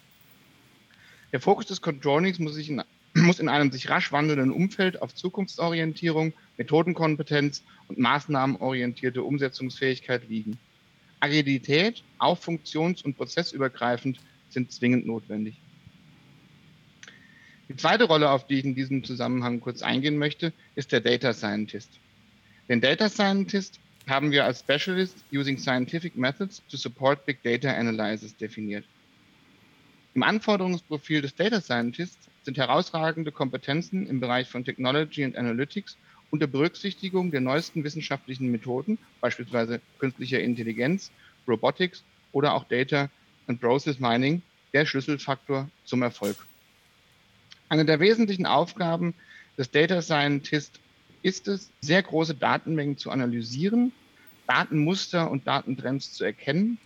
Der 1.32 1.42
Fokus 1.42 1.66
des 1.66 1.82
Controllings 1.82 2.40
muss, 2.40 2.58
in, 2.58 2.84
muss 3.16 3.40
in 3.40 3.50
einem 3.50 3.72
sich 3.72 3.90
rasch 3.90 4.12
wandelnden 4.12 4.52
Umfeld 4.52 5.02
auf 5.02 5.14
Zukunftsorientierung, 5.14 6.34
Methodenkompetenz 6.58 7.64
und 7.88 7.98
maßnahmenorientierte 7.98 9.24
Umsetzungsfähigkeit 9.24 10.30
liegen. 10.30 10.58
Agilität, 11.20 12.04
auch 12.18 12.38
funktions- 12.38 13.02
und 13.04 13.18
prozessübergreifend, 13.18 14.20
sind 14.50 14.72
zwingend 14.72 15.06
notwendig. 15.06 15.56
Die 17.70 17.78
zweite 17.78 18.04
Rolle, 18.04 18.30
auf 18.30 18.46
die 18.46 18.60
ich 18.60 18.66
in 18.66 18.76
diesem 18.76 19.04
Zusammenhang 19.04 19.62
kurz 19.62 19.82
eingehen 19.82 20.18
möchte, 20.18 20.54
ist 20.76 20.92
der 20.92 21.02
Data 21.02 21.34
Scientist. 21.34 21.90
Den 22.70 22.82
Data 22.82 23.10
Scientist 23.10 23.80
haben 24.08 24.32
wir 24.32 24.46
als 24.46 24.60
Specialist 24.60 25.24
using 25.32 25.58
scientific 25.58 26.16
methods 26.16 26.62
to 26.70 26.78
support 26.78 27.26
big 27.26 27.42
data 27.44 27.72
analysis 27.72 28.36
definiert. 28.36 28.86
Im 30.16 30.24
Anforderungsprofil 30.24 31.22
des 31.22 31.36
Data 31.36 31.60
Scientists 31.60 32.30
sind 32.44 32.58
herausragende 32.58 33.32
Kompetenzen 33.32 34.06
im 34.08 34.20
Bereich 34.20 34.48
von 34.48 34.64
Technology 34.64 35.24
and 35.24 35.36
Analytics 35.36 35.98
unter 36.30 36.48
Berücksichtigung 36.48 37.32
der 37.32 37.42
neuesten 37.42 37.84
wissenschaftlichen 37.84 38.52
Methoden, 38.52 38.98
beispielsweise 39.22 39.82
künstlicher 40.00 40.40
Intelligenz, 40.40 41.12
Robotics 41.48 42.04
oder 42.32 42.54
auch 42.54 42.66
Data 42.66 43.10
and 43.48 43.60
Process 43.60 44.00
Mining, 44.00 44.42
der 44.74 44.86
Schlüsselfaktor 44.86 45.70
zum 45.86 46.02
Erfolg. 46.02 46.38
Eine 47.70 47.86
der 47.86 48.00
wesentlichen 48.00 48.46
Aufgaben 48.46 49.14
des 49.58 49.72
Data 49.72 50.02
Scientist 50.02 50.80
ist 51.24 51.48
es, 51.48 51.72
sehr 51.82 52.04
große 52.04 52.36
Datenmengen 52.36 52.98
zu 52.98 53.10
analysieren, 53.10 53.92
Datenmuster 54.46 55.32
und 55.32 55.48
Datentrends 55.48 56.14
zu 56.14 56.24
erkennen, 56.24 56.78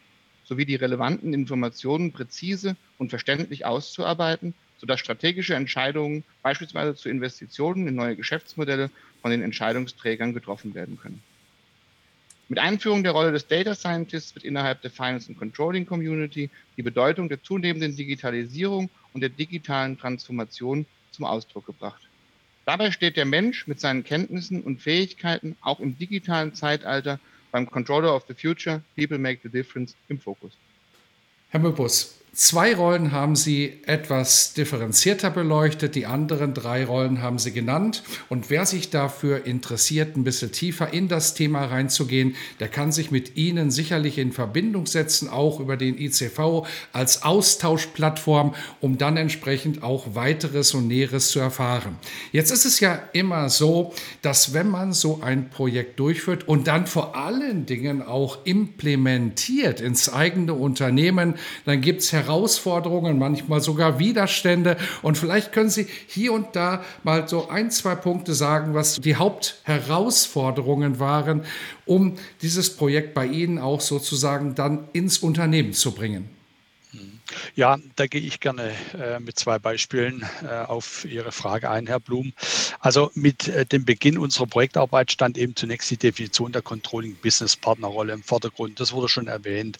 sowie 0.45 0.65
die 0.65 0.75
relevanten 0.75 1.33
Informationen 1.33 2.13
präzise 2.13 2.77
und 2.97 3.09
verständlich 3.09 3.65
auszuarbeiten, 3.65 4.53
sodass 4.77 4.99
strategische 4.99 5.55
Entscheidungen 5.55 6.23
beispielsweise 6.43 6.95
zu 6.95 7.09
Investitionen 7.09 7.87
in 7.87 7.95
neue 7.95 8.15
Geschäftsmodelle 8.15 8.89
von 9.21 9.31
den 9.31 9.41
Entscheidungsträgern 9.41 10.33
getroffen 10.33 10.73
werden 10.75 10.97
können. 11.01 11.21
Mit 12.47 12.59
Einführung 12.59 13.03
der 13.03 13.11
Rolle 13.11 13.33
des 13.33 13.47
Data 13.47 13.75
Scientists 13.75 14.33
wird 14.35 14.45
innerhalb 14.45 14.81
der 14.81 14.91
Finance 14.91 15.27
and 15.27 15.37
Controlling 15.37 15.85
Community 15.85 16.49
die 16.77 16.83
Bedeutung 16.83 17.27
der 17.27 17.43
zunehmenden 17.43 17.97
Digitalisierung 17.97 18.89
und 19.11 19.19
der 19.19 19.29
digitalen 19.29 19.97
Transformation 19.97 20.85
zum 21.11 21.25
Ausdruck 21.25 21.65
gebracht. 21.65 22.06
Dabei 22.67 22.91
steht 22.91 23.15
der 23.15 23.23
Mensch 23.23 23.65
mit 23.67 23.79
seinen 23.79 24.03
Kenntnissen 24.03 24.61
und 24.61 24.81
Fähigkeiten 24.81 25.55
auch 25.61 25.79
im 25.79 25.97
digitalen 25.97 26.53
Zeitalter 26.53 27.17
beim 27.49 27.71
Controller 27.71 28.13
of 28.13 28.25
the 28.27 28.33
Future, 28.33 28.81
People 28.97 29.17
Make 29.17 29.39
the 29.41 29.47
Difference, 29.47 29.95
im 30.09 30.19
Fokus. 30.19 30.51
Herr 31.49 31.61
Möbus, 31.61 32.19
Zwei 32.39 32.75
Rollen 32.75 33.13
haben 33.13 33.35
Sie 33.35 33.79
etwas 33.87 34.53
differenzierter 34.53 35.31
beleuchtet, 35.31 35.95
die 35.95 36.05
anderen 36.05 36.53
drei 36.53 36.85
Rollen 36.85 37.23
haben 37.23 37.39
Sie 37.39 37.51
genannt. 37.51 38.03
Und 38.29 38.51
wer 38.51 38.67
sich 38.67 38.91
dafür 38.91 39.47
interessiert, 39.47 40.15
ein 40.15 40.23
bisschen 40.23 40.51
tiefer 40.51 40.93
in 40.93 41.07
das 41.07 41.33
Thema 41.33 41.65
reinzugehen, 41.65 42.35
der 42.59 42.67
kann 42.67 42.91
sich 42.91 43.09
mit 43.09 43.37
Ihnen 43.37 43.71
sicherlich 43.71 44.19
in 44.19 44.33
Verbindung 44.33 44.85
setzen, 44.85 45.29
auch 45.29 45.59
über 45.59 45.77
den 45.77 45.97
ICV 45.97 46.67
als 46.93 47.23
Austauschplattform, 47.23 48.53
um 48.81 48.99
dann 48.99 49.17
entsprechend 49.17 49.81
auch 49.81 50.13
weiteres 50.13 50.75
und 50.75 50.87
Näheres 50.87 51.29
zu 51.29 51.39
erfahren. 51.39 51.97
Jetzt 52.31 52.51
ist 52.51 52.65
es 52.65 52.79
ja 52.79 53.01
immer 53.13 53.49
so, 53.49 53.95
dass 54.21 54.53
wenn 54.53 54.69
man 54.69 54.93
so 54.93 55.21
ein 55.23 55.49
Projekt 55.49 55.99
durchführt 55.99 56.47
und 56.47 56.67
dann 56.67 56.85
vor 56.85 57.15
allen 57.15 57.65
Dingen 57.65 58.03
auch 58.03 58.45
implementiert 58.45 59.81
ins 59.81 60.13
eigene 60.13 60.53
Unternehmen, 60.53 61.33
dann 61.65 61.81
gibt 61.81 62.01
es 62.01 62.11
manchmal 63.17 63.61
sogar 63.61 63.99
Widerstände. 63.99 64.77
Und 65.01 65.17
vielleicht 65.17 65.51
können 65.51 65.69
Sie 65.69 65.87
hier 66.07 66.33
und 66.33 66.55
da 66.55 66.83
mal 67.03 67.27
so 67.27 67.49
ein, 67.49 67.71
zwei 67.71 67.95
Punkte 67.95 68.33
sagen, 68.33 68.73
was 68.73 68.95
die 68.95 69.15
Hauptherausforderungen 69.15 70.99
waren, 70.99 71.43
um 71.85 72.15
dieses 72.41 72.75
Projekt 72.75 73.13
bei 73.13 73.25
Ihnen 73.25 73.59
auch 73.59 73.81
sozusagen 73.81 74.55
dann 74.55 74.87
ins 74.93 75.19
Unternehmen 75.19 75.73
zu 75.73 75.91
bringen. 75.91 76.36
Ja, 77.55 77.77
da 77.95 78.07
gehe 78.07 78.21
ich 78.21 78.39
gerne 78.39 78.71
äh, 78.93 79.19
mit 79.19 79.37
zwei 79.37 79.59
Beispielen 79.59 80.25
äh, 80.43 80.47
auf 80.47 81.05
Ihre 81.05 81.31
Frage 81.31 81.69
ein, 81.69 81.87
Herr 81.87 81.99
Blum. 81.99 82.33
Also 82.79 83.11
mit 83.15 83.47
äh, 83.47 83.65
dem 83.65 83.85
Beginn 83.85 84.17
unserer 84.17 84.47
Projektarbeit 84.47 85.11
stand 85.11 85.37
eben 85.37 85.55
zunächst 85.55 85.91
die 85.91 85.97
Definition 85.97 86.51
der 86.51 86.61
Controlling 86.61 87.15
Business 87.15 87.55
Partner 87.55 87.87
Rolle 87.87 88.13
im 88.13 88.23
Vordergrund. 88.23 88.79
Das 88.79 88.93
wurde 88.93 89.09
schon 89.09 89.27
erwähnt 89.27 89.77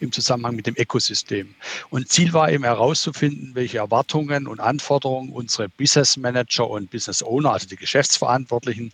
im 0.00 0.12
Zusammenhang 0.12 0.56
mit 0.56 0.66
dem 0.66 0.76
Ökosystem. 0.76 1.54
Und 1.90 2.08
Ziel 2.08 2.32
war 2.32 2.50
eben 2.50 2.64
herauszufinden, 2.64 3.54
welche 3.54 3.78
Erwartungen 3.78 4.46
und 4.46 4.60
Anforderungen 4.60 5.30
unsere 5.32 5.68
Business 5.68 6.16
Manager 6.16 6.68
und 6.68 6.90
Business 6.90 7.22
Owner, 7.22 7.52
also 7.52 7.68
die 7.68 7.76
Geschäftsverantwortlichen, 7.76 8.92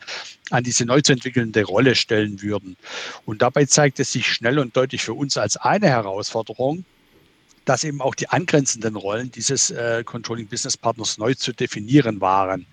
an 0.50 0.64
diese 0.64 0.85
neu 0.85 1.00
zu 1.00 1.12
entwickelnde 1.12 1.64
Rolle 1.64 1.94
stellen 1.94 2.42
würden. 2.42 2.76
Und 3.26 3.42
dabei 3.42 3.64
zeigte 3.66 4.04
sich 4.04 4.26
schnell 4.26 4.59
und 4.59 4.76
deutlich 4.76 5.02
für 5.02 5.14
uns 5.14 5.37
als 5.37 5.56
eine 5.56 5.88
Herausforderung, 5.88 6.85
dass 7.64 7.85
eben 7.85 8.00
auch 8.00 8.14
die 8.14 8.28
angrenzenden 8.28 8.97
Rollen 8.97 9.31
dieses 9.31 9.71
äh, 9.71 10.02
Controlling 10.04 10.47
Business 10.47 10.76
Partners 10.76 11.19
neu 11.19 11.35
zu 11.35 11.52
definieren 11.52 12.21
waren. 12.21 12.66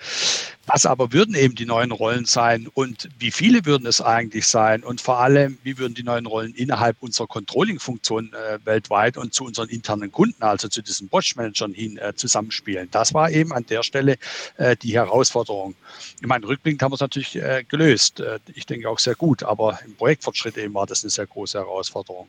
Was 0.71 0.85
aber 0.85 1.11
würden 1.11 1.33
eben 1.33 1.55
die 1.55 1.65
neuen 1.65 1.91
Rollen 1.91 2.25
sein 2.25 2.67
und 2.71 3.09
wie 3.17 3.31
viele 3.31 3.65
würden 3.65 3.87
es 3.87 4.01
eigentlich 4.01 4.45
sein 4.45 4.83
und 4.83 5.01
vor 5.01 5.19
allem, 5.19 5.57
wie 5.63 5.79
würden 5.79 5.95
die 5.95 6.03
neuen 6.03 6.27
Rollen 6.27 6.53
innerhalb 6.53 6.97
unserer 6.99 7.25
Controlling-Funktion 7.25 8.33
äh, 8.33 8.59
weltweit 8.65 9.17
und 9.17 9.33
zu 9.33 9.45
unseren 9.45 9.67
internen 9.69 10.11
Kunden, 10.11 10.43
also 10.43 10.67
zu 10.67 10.83
diesen 10.83 11.07
Bosch-Managern 11.07 11.73
hin, 11.73 11.97
äh, 11.97 12.13
zusammenspielen? 12.13 12.87
Das 12.91 13.15
war 13.15 13.31
eben 13.31 13.51
an 13.51 13.65
der 13.65 13.81
Stelle 13.81 14.17
äh, 14.57 14.75
die 14.75 14.93
Herausforderung. 14.93 15.73
Ich 16.21 16.27
meine, 16.27 16.47
rückblickend 16.47 16.83
haben 16.83 16.91
wir 16.91 16.95
es 16.95 17.01
natürlich 17.01 17.35
äh, 17.35 17.63
gelöst. 17.67 18.19
Äh, 18.19 18.37
ich 18.53 18.67
denke 18.67 18.89
auch 18.89 18.99
sehr 18.99 19.15
gut, 19.15 19.41
aber 19.41 19.79
im 19.83 19.95
Projektfortschritt 19.95 20.55
eben 20.57 20.75
war 20.75 20.85
das 20.85 21.03
eine 21.03 21.09
sehr 21.09 21.25
große 21.25 21.57
Herausforderung. 21.57 22.27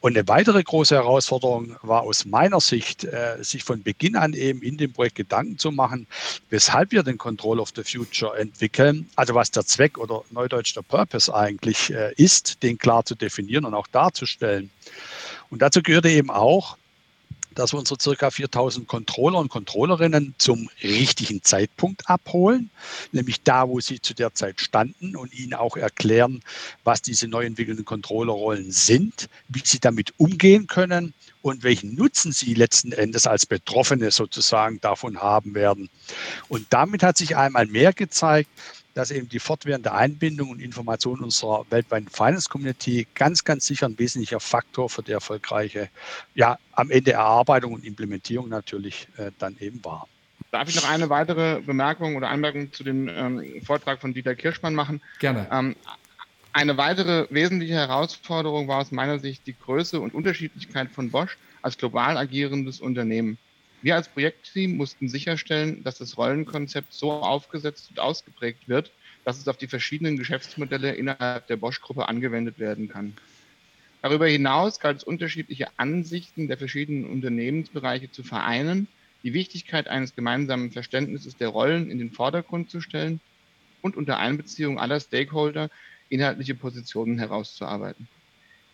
Und 0.00 0.16
eine 0.16 0.26
weitere 0.28 0.62
große 0.62 0.94
Herausforderung 0.94 1.76
war 1.82 2.04
aus 2.04 2.24
meiner 2.24 2.60
Sicht, 2.60 3.04
äh, 3.04 3.36
sich 3.42 3.64
von 3.64 3.82
Beginn 3.82 4.16
an 4.16 4.32
eben 4.32 4.62
in 4.62 4.78
dem 4.78 4.94
Projekt 4.94 5.16
Gedanken 5.16 5.58
zu 5.58 5.70
machen, 5.72 6.06
weshalb 6.48 6.92
wir 6.92 7.02
den 7.02 7.18
Control 7.50 7.60
of 7.60 7.72
the 7.74 7.82
Future 7.82 8.38
entwickeln. 8.38 9.08
Also 9.16 9.34
was 9.34 9.50
der 9.50 9.64
Zweck 9.64 9.98
oder 9.98 10.22
neudeutsch 10.30 10.74
der 10.76 10.82
Purpose 10.82 11.34
eigentlich 11.34 11.90
äh, 11.90 12.12
ist, 12.16 12.62
den 12.62 12.78
klar 12.78 13.04
zu 13.04 13.14
definieren 13.14 13.64
und 13.64 13.74
auch 13.74 13.88
darzustellen. 13.88 14.70
Und 15.50 15.60
dazu 15.60 15.82
gehörte 15.82 16.08
eben 16.08 16.30
auch, 16.30 16.76
dass 17.60 17.74
wir 17.74 17.78
unsere 17.78 18.00
circa 18.00 18.30
4000 18.30 18.88
Controller 18.88 19.38
und 19.38 19.50
Controllerinnen 19.50 20.34
zum 20.38 20.70
richtigen 20.82 21.42
Zeitpunkt 21.42 22.08
abholen, 22.08 22.70
nämlich 23.12 23.42
da, 23.42 23.68
wo 23.68 23.80
sie 23.80 24.00
zu 24.00 24.14
der 24.14 24.32
Zeit 24.34 24.62
standen 24.62 25.14
und 25.14 25.34
ihnen 25.34 25.52
auch 25.52 25.76
erklären, 25.76 26.42
was 26.84 27.02
diese 27.02 27.28
neu 27.28 27.44
entwickelten 27.44 27.84
Controllerrollen 27.84 28.72
sind, 28.72 29.28
wie 29.48 29.60
sie 29.62 29.78
damit 29.78 30.14
umgehen 30.16 30.68
können 30.68 31.12
und 31.42 31.62
welchen 31.62 31.94
Nutzen 31.94 32.32
sie 32.32 32.54
letzten 32.54 32.92
Endes 32.92 33.26
als 33.26 33.44
Betroffene 33.44 34.10
sozusagen 34.10 34.80
davon 34.80 35.20
haben 35.20 35.54
werden. 35.54 35.90
Und 36.48 36.66
damit 36.70 37.02
hat 37.02 37.18
sich 37.18 37.36
einmal 37.36 37.66
mehr 37.66 37.92
gezeigt, 37.92 38.48
dass 38.94 39.10
eben 39.10 39.28
die 39.28 39.38
fortwährende 39.38 39.92
Einbindung 39.92 40.50
und 40.50 40.60
Information 40.60 41.20
unserer 41.20 41.64
weltweiten 41.70 42.08
Finance 42.08 42.48
Community 42.48 43.06
ganz, 43.14 43.44
ganz 43.44 43.66
sicher 43.66 43.86
ein 43.86 43.98
wesentlicher 43.98 44.40
Faktor 44.40 44.90
für 44.90 45.02
die 45.02 45.12
erfolgreiche, 45.12 45.88
ja, 46.34 46.58
am 46.72 46.90
Ende 46.90 47.12
Erarbeitung 47.12 47.74
und 47.74 47.84
Implementierung 47.84 48.48
natürlich 48.48 49.08
äh, 49.16 49.30
dann 49.38 49.56
eben 49.60 49.84
war. 49.84 50.08
Darf 50.50 50.68
ich 50.68 50.74
noch 50.74 50.88
eine 50.88 51.08
weitere 51.10 51.60
Bemerkung 51.60 52.16
oder 52.16 52.28
Anmerkung 52.28 52.72
zu 52.72 52.82
dem 52.82 53.08
ähm, 53.08 53.62
Vortrag 53.64 54.00
von 54.00 54.12
Dieter 54.12 54.34
Kirschmann 54.34 54.74
machen? 54.74 55.00
Gerne. 55.20 55.46
Ähm, 55.52 55.76
eine 56.52 56.76
weitere 56.76 57.26
wesentliche 57.30 57.74
Herausforderung 57.74 58.66
war 58.66 58.78
aus 58.78 58.90
meiner 58.90 59.20
Sicht 59.20 59.46
die 59.46 59.54
Größe 59.56 60.00
und 60.00 60.14
Unterschiedlichkeit 60.14 60.90
von 60.90 61.10
Bosch 61.10 61.38
als 61.62 61.78
global 61.78 62.16
agierendes 62.16 62.80
Unternehmen. 62.80 63.38
Wir 63.82 63.96
als 63.96 64.08
Projektteam 64.08 64.76
mussten 64.76 65.08
sicherstellen, 65.08 65.82
dass 65.84 65.98
das 65.98 66.18
Rollenkonzept 66.18 66.92
so 66.92 67.12
aufgesetzt 67.12 67.88
und 67.90 67.98
ausgeprägt 67.98 68.68
wird, 68.68 68.92
dass 69.24 69.38
es 69.38 69.48
auf 69.48 69.56
die 69.56 69.68
verschiedenen 69.68 70.18
Geschäftsmodelle 70.18 70.92
innerhalb 70.92 71.46
der 71.46 71.56
Bosch-Gruppe 71.56 72.06
angewendet 72.06 72.58
werden 72.58 72.88
kann. 72.88 73.14
Darüber 74.02 74.26
hinaus 74.26 74.80
galt 74.80 74.98
es 74.98 75.04
unterschiedliche 75.04 75.68
Ansichten 75.78 76.48
der 76.48 76.58
verschiedenen 76.58 77.06
Unternehmensbereiche 77.06 78.10
zu 78.10 78.22
vereinen, 78.22 78.86
die 79.22 79.34
Wichtigkeit 79.34 79.88
eines 79.88 80.14
gemeinsamen 80.14 80.72
Verständnisses 80.72 81.36
der 81.36 81.48
Rollen 81.48 81.90
in 81.90 81.98
den 81.98 82.10
Vordergrund 82.10 82.70
zu 82.70 82.80
stellen 82.80 83.20
und 83.82 83.96
unter 83.96 84.18
Einbeziehung 84.18 84.78
aller 84.78 85.00
Stakeholder 85.00 85.70
inhaltliche 86.08 86.54
Positionen 86.54 87.18
herauszuarbeiten. 87.18 88.08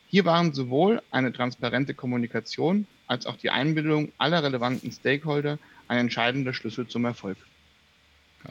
Hier 0.09 0.25
waren 0.25 0.53
sowohl 0.53 1.03
eine 1.11 1.33
transparente 1.33 1.95
Kommunikation 1.95 2.87
als 3.07 3.27
auch 3.27 3.37
die 3.37 3.51
Einbindung 3.51 4.13
aller 4.19 4.43
relevanten 4.43 4.93
Stakeholder 4.93 5.59
ein 5.89 5.99
entscheidender 5.99 6.53
Schlüssel 6.53 6.87
zum 6.89 7.05
Erfolg. 7.05 7.37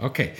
Okay. 0.01 0.31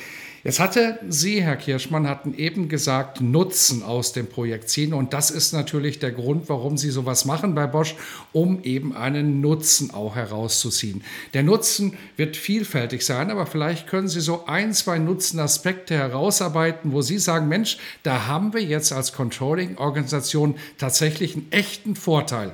Jetzt 0.43 0.59
hatte 0.59 0.99
Sie, 1.09 1.41
Herr 1.41 1.55
Kirschmann, 1.55 2.07
hatten 2.07 2.35
eben 2.35 2.69
gesagt, 2.69 3.19
Nutzen 3.19 3.81
aus 3.81 4.13
dem 4.13 4.27
Projekt 4.27 4.69
ziehen. 4.69 4.93
Und 4.93 5.11
das 5.11 5.31
ist 5.31 5.53
natürlich 5.53 5.97
der 5.97 6.11
Grund, 6.11 6.49
warum 6.49 6.77
Sie 6.77 6.91
sowas 6.91 7.25
machen 7.25 7.55
bei 7.55 7.65
Bosch, 7.65 7.95
um 8.31 8.61
eben 8.61 8.95
einen 8.95 9.41
Nutzen 9.41 9.89
auch 9.89 10.15
herauszuziehen. 10.15 11.03
Der 11.33 11.41
Nutzen 11.41 11.97
wird 12.15 12.37
vielfältig 12.37 13.03
sein, 13.03 13.31
aber 13.31 13.47
vielleicht 13.47 13.87
können 13.87 14.07
Sie 14.07 14.21
so 14.21 14.45
ein, 14.45 14.71
zwei 14.75 14.99
Nutzenaspekte 14.99 15.95
herausarbeiten, 15.95 16.91
wo 16.91 17.01
Sie 17.01 17.17
sagen, 17.17 17.47
Mensch, 17.47 17.79
da 18.03 18.27
haben 18.27 18.53
wir 18.53 18.61
jetzt 18.61 18.91
als 18.91 19.13
Controlling-Organisation 19.13 20.57
tatsächlich 20.77 21.33
einen 21.33 21.51
echten 21.51 21.95
Vorteil. 21.95 22.53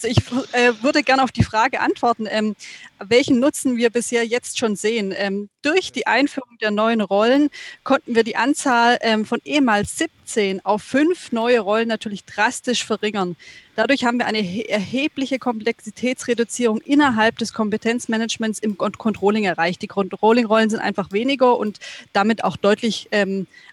Also 0.00 0.14
ich 0.16 0.52
äh, 0.52 0.80
würde 0.80 1.02
gerne 1.02 1.24
auf 1.24 1.32
die 1.32 1.42
Frage 1.42 1.80
antworten, 1.80 2.26
ähm, 2.30 2.54
welchen 3.00 3.40
Nutzen 3.40 3.78
wir 3.78 3.90
bisher 3.90 4.24
jetzt 4.24 4.56
schon 4.56 4.76
sehen. 4.76 5.12
Ähm, 5.16 5.48
durch 5.62 5.90
die 5.90 6.06
Einführung 6.06 6.56
der 6.60 6.70
neuen 6.70 7.00
Rollen 7.00 7.50
konnten 7.82 8.14
wir 8.14 8.22
die 8.22 8.36
Anzahl 8.36 8.98
ähm, 9.00 9.24
von 9.24 9.40
ehemals 9.44 9.98
17 9.98 10.64
auf 10.64 10.84
fünf 10.84 11.32
neue 11.32 11.58
Rollen 11.58 11.88
natürlich 11.88 12.24
drastisch 12.24 12.84
verringern. 12.84 13.34
Dadurch 13.74 14.04
haben 14.04 14.18
wir 14.18 14.26
eine 14.26 14.68
erhebliche 14.68 15.40
Komplexitätsreduzierung 15.40 16.80
innerhalb 16.82 17.38
des 17.38 17.52
Kompetenzmanagements 17.52 18.60
im 18.60 18.78
Controlling 18.78 19.44
erreicht. 19.44 19.82
Die 19.82 19.88
Controlling-Rollen 19.88 20.70
sind 20.70 20.80
einfach 20.80 21.10
weniger 21.10 21.56
und 21.56 21.80
damit 22.12 22.44
auch 22.44 22.56
deutlich 22.56 23.08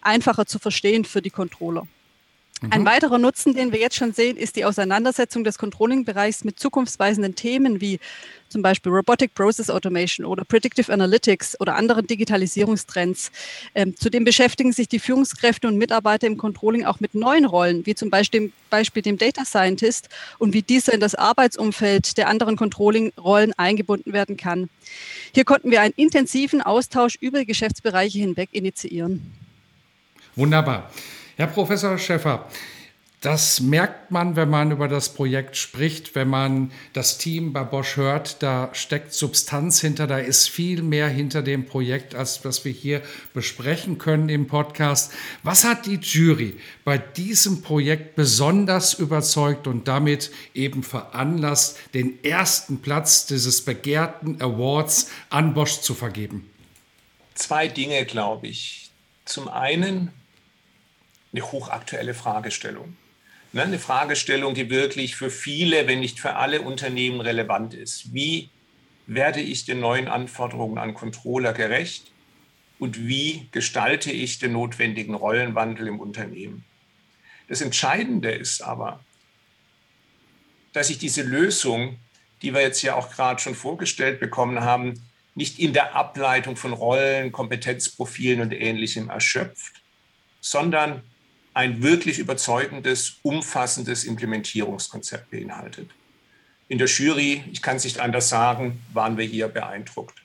einfacher 0.01 0.45
zu 0.45 0.59
verstehen 0.59 1.05
für 1.05 1.23
die 1.23 1.31
Controller. 1.31 1.87
Ein 2.61 2.81
mhm. 2.81 2.85
weiterer 2.85 3.17
Nutzen, 3.17 3.53
den 3.53 3.73
wir 3.73 3.79
jetzt 3.79 3.97
schon 3.97 4.13
sehen, 4.13 4.37
ist 4.37 4.55
die 4.55 4.63
Auseinandersetzung 4.63 5.43
des 5.43 5.57
Controlling-Bereichs 5.57 6.45
mit 6.45 6.57
zukunftsweisenden 6.57 7.35
Themen 7.35 7.81
wie 7.81 7.99
zum 8.47 8.61
Beispiel 8.61 8.93
Robotic 8.93 9.33
Process 9.33 9.69
Automation 9.69 10.25
oder 10.25 10.45
Predictive 10.45 10.91
Analytics 10.93 11.59
oder 11.59 11.75
anderen 11.75 12.07
Digitalisierungstrends. 12.07 13.31
Ähm, 13.73 13.97
zudem 13.97 14.23
beschäftigen 14.23 14.71
sich 14.71 14.87
die 14.87 14.99
Führungskräfte 14.99 15.67
und 15.67 15.77
Mitarbeiter 15.77 16.27
im 16.27 16.37
Controlling 16.37 16.85
auch 16.85 17.01
mit 17.01 17.13
neuen 17.13 17.43
Rollen, 17.43 17.85
wie 17.85 17.93
zum 17.93 18.09
Beispiel, 18.09 18.53
Beispiel 18.69 19.01
dem 19.01 19.17
Data 19.17 19.43
Scientist 19.43 20.07
und 20.39 20.53
wie 20.53 20.61
dieser 20.61 20.93
in 20.93 21.01
das 21.01 21.13
Arbeitsumfeld 21.13 22.17
der 22.17 22.29
anderen 22.29 22.55
Controlling-Rollen 22.55 23.51
eingebunden 23.57 24.13
werden 24.13 24.37
kann. 24.37 24.69
Hier 25.33 25.43
konnten 25.43 25.71
wir 25.71 25.81
einen 25.81 25.93
intensiven 25.97 26.61
Austausch 26.61 27.17
über 27.19 27.43
Geschäftsbereiche 27.43 28.19
hinweg 28.19 28.49
initiieren. 28.53 29.33
Wunderbar. 30.37 30.89
Herr 31.37 31.47
Professor 31.47 31.97
Schäffer, 31.97 32.47
das 33.19 33.59
merkt 33.59 34.09
man, 34.09 34.37
wenn 34.37 34.49
man 34.49 34.71
über 34.71 34.87
das 34.87 35.13
Projekt 35.13 35.57
spricht, 35.57 36.15
wenn 36.15 36.29
man 36.29 36.71
das 36.93 37.17
Team 37.17 37.51
bei 37.51 37.63
Bosch 37.63 37.97
hört. 37.97 38.41
Da 38.41 38.69
steckt 38.71 39.13
Substanz 39.13 39.81
hinter, 39.81 40.07
da 40.07 40.19
ist 40.19 40.47
viel 40.47 40.81
mehr 40.81 41.09
hinter 41.09 41.41
dem 41.41 41.65
Projekt, 41.65 42.15
als 42.15 42.45
was 42.45 42.63
wir 42.63 42.71
hier 42.71 43.01
besprechen 43.33 43.97
können 43.97 44.29
im 44.29 44.47
Podcast. 44.47 45.11
Was 45.43 45.65
hat 45.65 45.87
die 45.87 45.95
Jury 45.95 46.55
bei 46.85 46.97
diesem 46.97 47.61
Projekt 47.61 48.15
besonders 48.15 48.93
überzeugt 48.93 49.67
und 49.67 49.89
damit 49.89 50.31
eben 50.53 50.83
veranlasst, 50.83 51.79
den 51.93 52.23
ersten 52.23 52.81
Platz 52.81 53.25
dieses 53.25 53.65
begehrten 53.65 54.41
Awards 54.41 55.09
an 55.29 55.53
Bosch 55.53 55.81
zu 55.81 55.95
vergeben? 55.95 56.49
Zwei 57.33 57.67
Dinge, 57.67 58.05
glaube 58.05 58.47
ich. 58.47 58.91
Zum 59.25 59.49
einen 59.49 60.13
eine 61.35 61.51
hochaktuelle 61.51 62.13
Fragestellung. 62.13 62.95
Ne, 63.51 63.63
eine 63.63 63.79
Fragestellung, 63.79 64.53
die 64.53 64.69
wirklich 64.69 65.15
für 65.15 65.29
viele, 65.29 65.87
wenn 65.87 65.99
nicht 65.99 66.19
für 66.19 66.35
alle 66.35 66.61
Unternehmen 66.61 67.21
relevant 67.21 67.73
ist. 67.73 68.13
Wie 68.13 68.49
werde 69.05 69.41
ich 69.41 69.65
den 69.65 69.79
neuen 69.79 70.07
Anforderungen 70.07 70.77
an 70.77 70.93
Controller 70.93 71.53
gerecht 71.53 72.11
und 72.79 73.07
wie 73.07 73.47
gestalte 73.51 74.11
ich 74.11 74.39
den 74.39 74.53
notwendigen 74.53 75.13
Rollenwandel 75.13 75.87
im 75.87 75.99
Unternehmen? 75.99 76.63
Das 77.47 77.61
Entscheidende 77.61 78.31
ist 78.31 78.61
aber, 78.61 79.01
dass 80.73 80.89
ich 80.89 80.97
diese 80.97 81.21
Lösung, 81.21 81.97
die 82.41 82.53
wir 82.53 82.61
jetzt 82.61 82.81
ja 82.81 82.95
auch 82.95 83.11
gerade 83.11 83.41
schon 83.41 83.55
vorgestellt 83.55 84.19
bekommen 84.19 84.61
haben, 84.61 85.01
nicht 85.35 85.59
in 85.59 85.73
der 85.73 85.95
Ableitung 85.95 86.55
von 86.55 86.73
Rollen, 86.73 87.31
Kompetenzprofilen 87.31 88.41
und 88.41 88.53
Ähnlichem 88.53 89.09
erschöpft, 89.09 89.83
sondern 90.39 91.03
ein 91.55 91.81
wirklich 91.81 92.19
überzeugendes, 92.19 93.15
umfassendes 93.23 94.03
Implementierungskonzept 94.03 95.31
beinhaltet. 95.31 95.89
In 96.67 96.77
der 96.77 96.87
Jury, 96.87 97.45
ich 97.51 97.61
kann 97.61 97.77
es 97.77 97.85
nicht 97.85 97.99
anders 97.99 98.27
sagen, 98.27 98.81
waren 98.91 99.17
wir 99.17 99.23
hier 99.25 99.47
beeindruckt. 99.47 100.21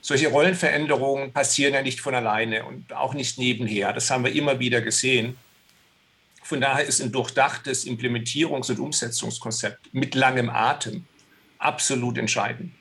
Solche 0.00 0.28
Rollenveränderungen 0.28 1.32
passieren 1.32 1.74
ja 1.74 1.82
nicht 1.82 2.00
von 2.00 2.14
alleine 2.14 2.64
und 2.64 2.92
auch 2.92 3.12
nicht 3.12 3.38
nebenher. 3.38 3.92
Das 3.92 4.08
haben 4.08 4.24
wir 4.24 4.32
immer 4.32 4.60
wieder 4.60 4.80
gesehen. 4.82 5.36
Von 6.44 6.60
daher 6.60 6.84
ist 6.84 7.00
ein 7.00 7.10
durchdachtes 7.10 7.84
Implementierungs- 7.84 8.70
und 8.70 8.78
Umsetzungskonzept 8.78 9.92
mit 9.92 10.14
langem 10.14 10.48
Atem 10.48 11.06
absolut 11.58 12.18
entscheidend. 12.18 12.72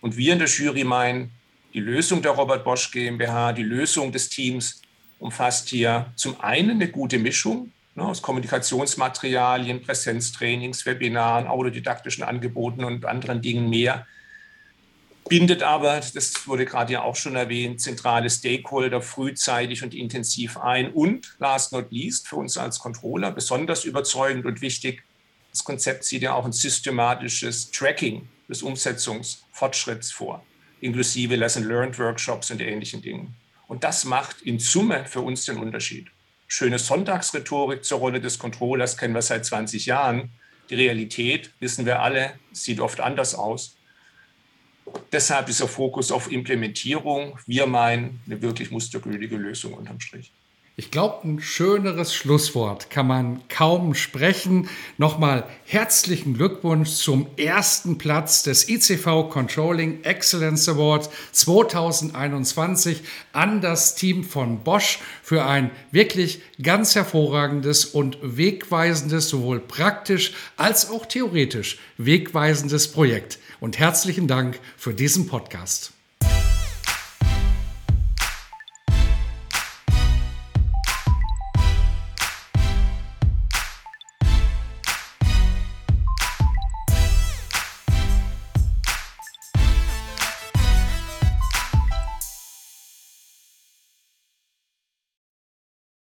Und 0.00 0.16
wir 0.16 0.32
in 0.32 0.38
der 0.38 0.48
Jury 0.48 0.84
meinen, 0.84 1.32
die 1.74 1.80
Lösung 1.80 2.22
der 2.22 2.32
Robert 2.32 2.64
Bosch 2.64 2.90
GmbH, 2.90 3.52
die 3.52 3.62
Lösung 3.62 4.10
des 4.10 4.30
Teams 4.30 4.80
umfasst 5.24 5.70
hier 5.70 6.12
zum 6.16 6.38
einen 6.42 6.72
eine 6.72 6.88
gute 6.88 7.18
Mischung 7.18 7.72
ne, 7.94 8.04
aus 8.04 8.20
Kommunikationsmaterialien, 8.20 9.80
Präsenztrainings, 9.80 10.84
Webinaren, 10.84 11.46
autodidaktischen 11.46 12.24
Angeboten 12.24 12.84
und 12.84 13.06
anderen 13.06 13.40
Dingen 13.40 13.70
mehr. 13.70 14.06
Bindet 15.26 15.62
aber, 15.62 16.02
das 16.12 16.46
wurde 16.46 16.66
gerade 16.66 16.92
ja 16.92 17.02
auch 17.02 17.16
schon 17.16 17.36
erwähnt, 17.36 17.80
zentrale 17.80 18.28
Stakeholder 18.28 19.00
frühzeitig 19.00 19.82
und 19.82 19.94
intensiv 19.94 20.58
ein. 20.58 20.92
Und 20.92 21.34
last 21.38 21.72
not 21.72 21.90
least, 21.90 22.28
für 22.28 22.36
uns 22.36 22.58
als 22.58 22.78
Controller 22.78 23.30
besonders 23.30 23.86
überzeugend 23.86 24.44
und 24.44 24.60
wichtig, 24.60 25.04
das 25.50 25.64
Konzept 25.64 26.04
sieht 26.04 26.20
ja 26.20 26.34
auch 26.34 26.44
ein 26.44 26.52
systematisches 26.52 27.70
Tracking 27.70 28.28
des 28.50 28.62
Umsetzungsfortschritts 28.62 30.12
vor, 30.12 30.44
inklusive 30.82 31.34
Lesson 31.34 31.64
Learned 31.64 31.98
Workshops 31.98 32.50
und 32.50 32.60
ähnlichen 32.60 33.00
Dingen. 33.00 33.34
Und 33.66 33.84
das 33.84 34.04
macht 34.04 34.42
in 34.42 34.58
Summe 34.58 35.04
für 35.06 35.20
uns 35.20 35.44
den 35.46 35.58
Unterschied. 35.58 36.08
Schöne 36.46 36.78
Sonntagsrhetorik 36.78 37.84
zur 37.84 37.98
Rolle 37.98 38.20
des 38.20 38.38
Controllers 38.38 38.96
kennen 38.96 39.14
wir 39.14 39.22
seit 39.22 39.44
20 39.44 39.86
Jahren. 39.86 40.30
Die 40.70 40.74
Realität, 40.74 41.52
wissen 41.60 41.86
wir 41.86 42.00
alle, 42.00 42.38
sieht 42.52 42.80
oft 42.80 43.00
anders 43.00 43.34
aus. 43.34 43.76
Deshalb 45.12 45.46
dieser 45.46 45.68
Fokus 45.68 46.12
auf 46.12 46.30
Implementierung. 46.30 47.38
Wir 47.46 47.66
meinen 47.66 48.20
eine 48.26 48.40
wirklich 48.42 48.70
mustergültige 48.70 49.36
Lösung 49.36 49.74
unterm 49.74 50.00
Strich. 50.00 50.32
Ich 50.76 50.90
glaube, 50.90 51.28
ein 51.28 51.40
schöneres 51.40 52.12
Schlusswort 52.12 52.90
kann 52.90 53.06
man 53.06 53.46
kaum 53.48 53.94
sprechen. 53.94 54.68
Nochmal 54.98 55.48
herzlichen 55.64 56.34
Glückwunsch 56.34 56.90
zum 56.90 57.28
ersten 57.36 57.96
Platz 57.96 58.42
des 58.42 58.68
ICV 58.68 59.28
Controlling 59.30 60.02
Excellence 60.02 60.68
Award 60.68 61.10
2021 61.30 63.02
an 63.32 63.60
das 63.60 63.94
Team 63.94 64.24
von 64.24 64.64
Bosch 64.64 64.98
für 65.22 65.44
ein 65.44 65.70
wirklich 65.92 66.42
ganz 66.60 66.96
hervorragendes 66.96 67.84
und 67.84 68.18
wegweisendes, 68.20 69.28
sowohl 69.28 69.60
praktisch 69.60 70.32
als 70.56 70.90
auch 70.90 71.06
theoretisch 71.06 71.78
wegweisendes 71.98 72.90
Projekt. 72.90 73.38
Und 73.60 73.78
herzlichen 73.78 74.26
Dank 74.26 74.58
für 74.76 74.92
diesen 74.92 75.28
Podcast. 75.28 75.93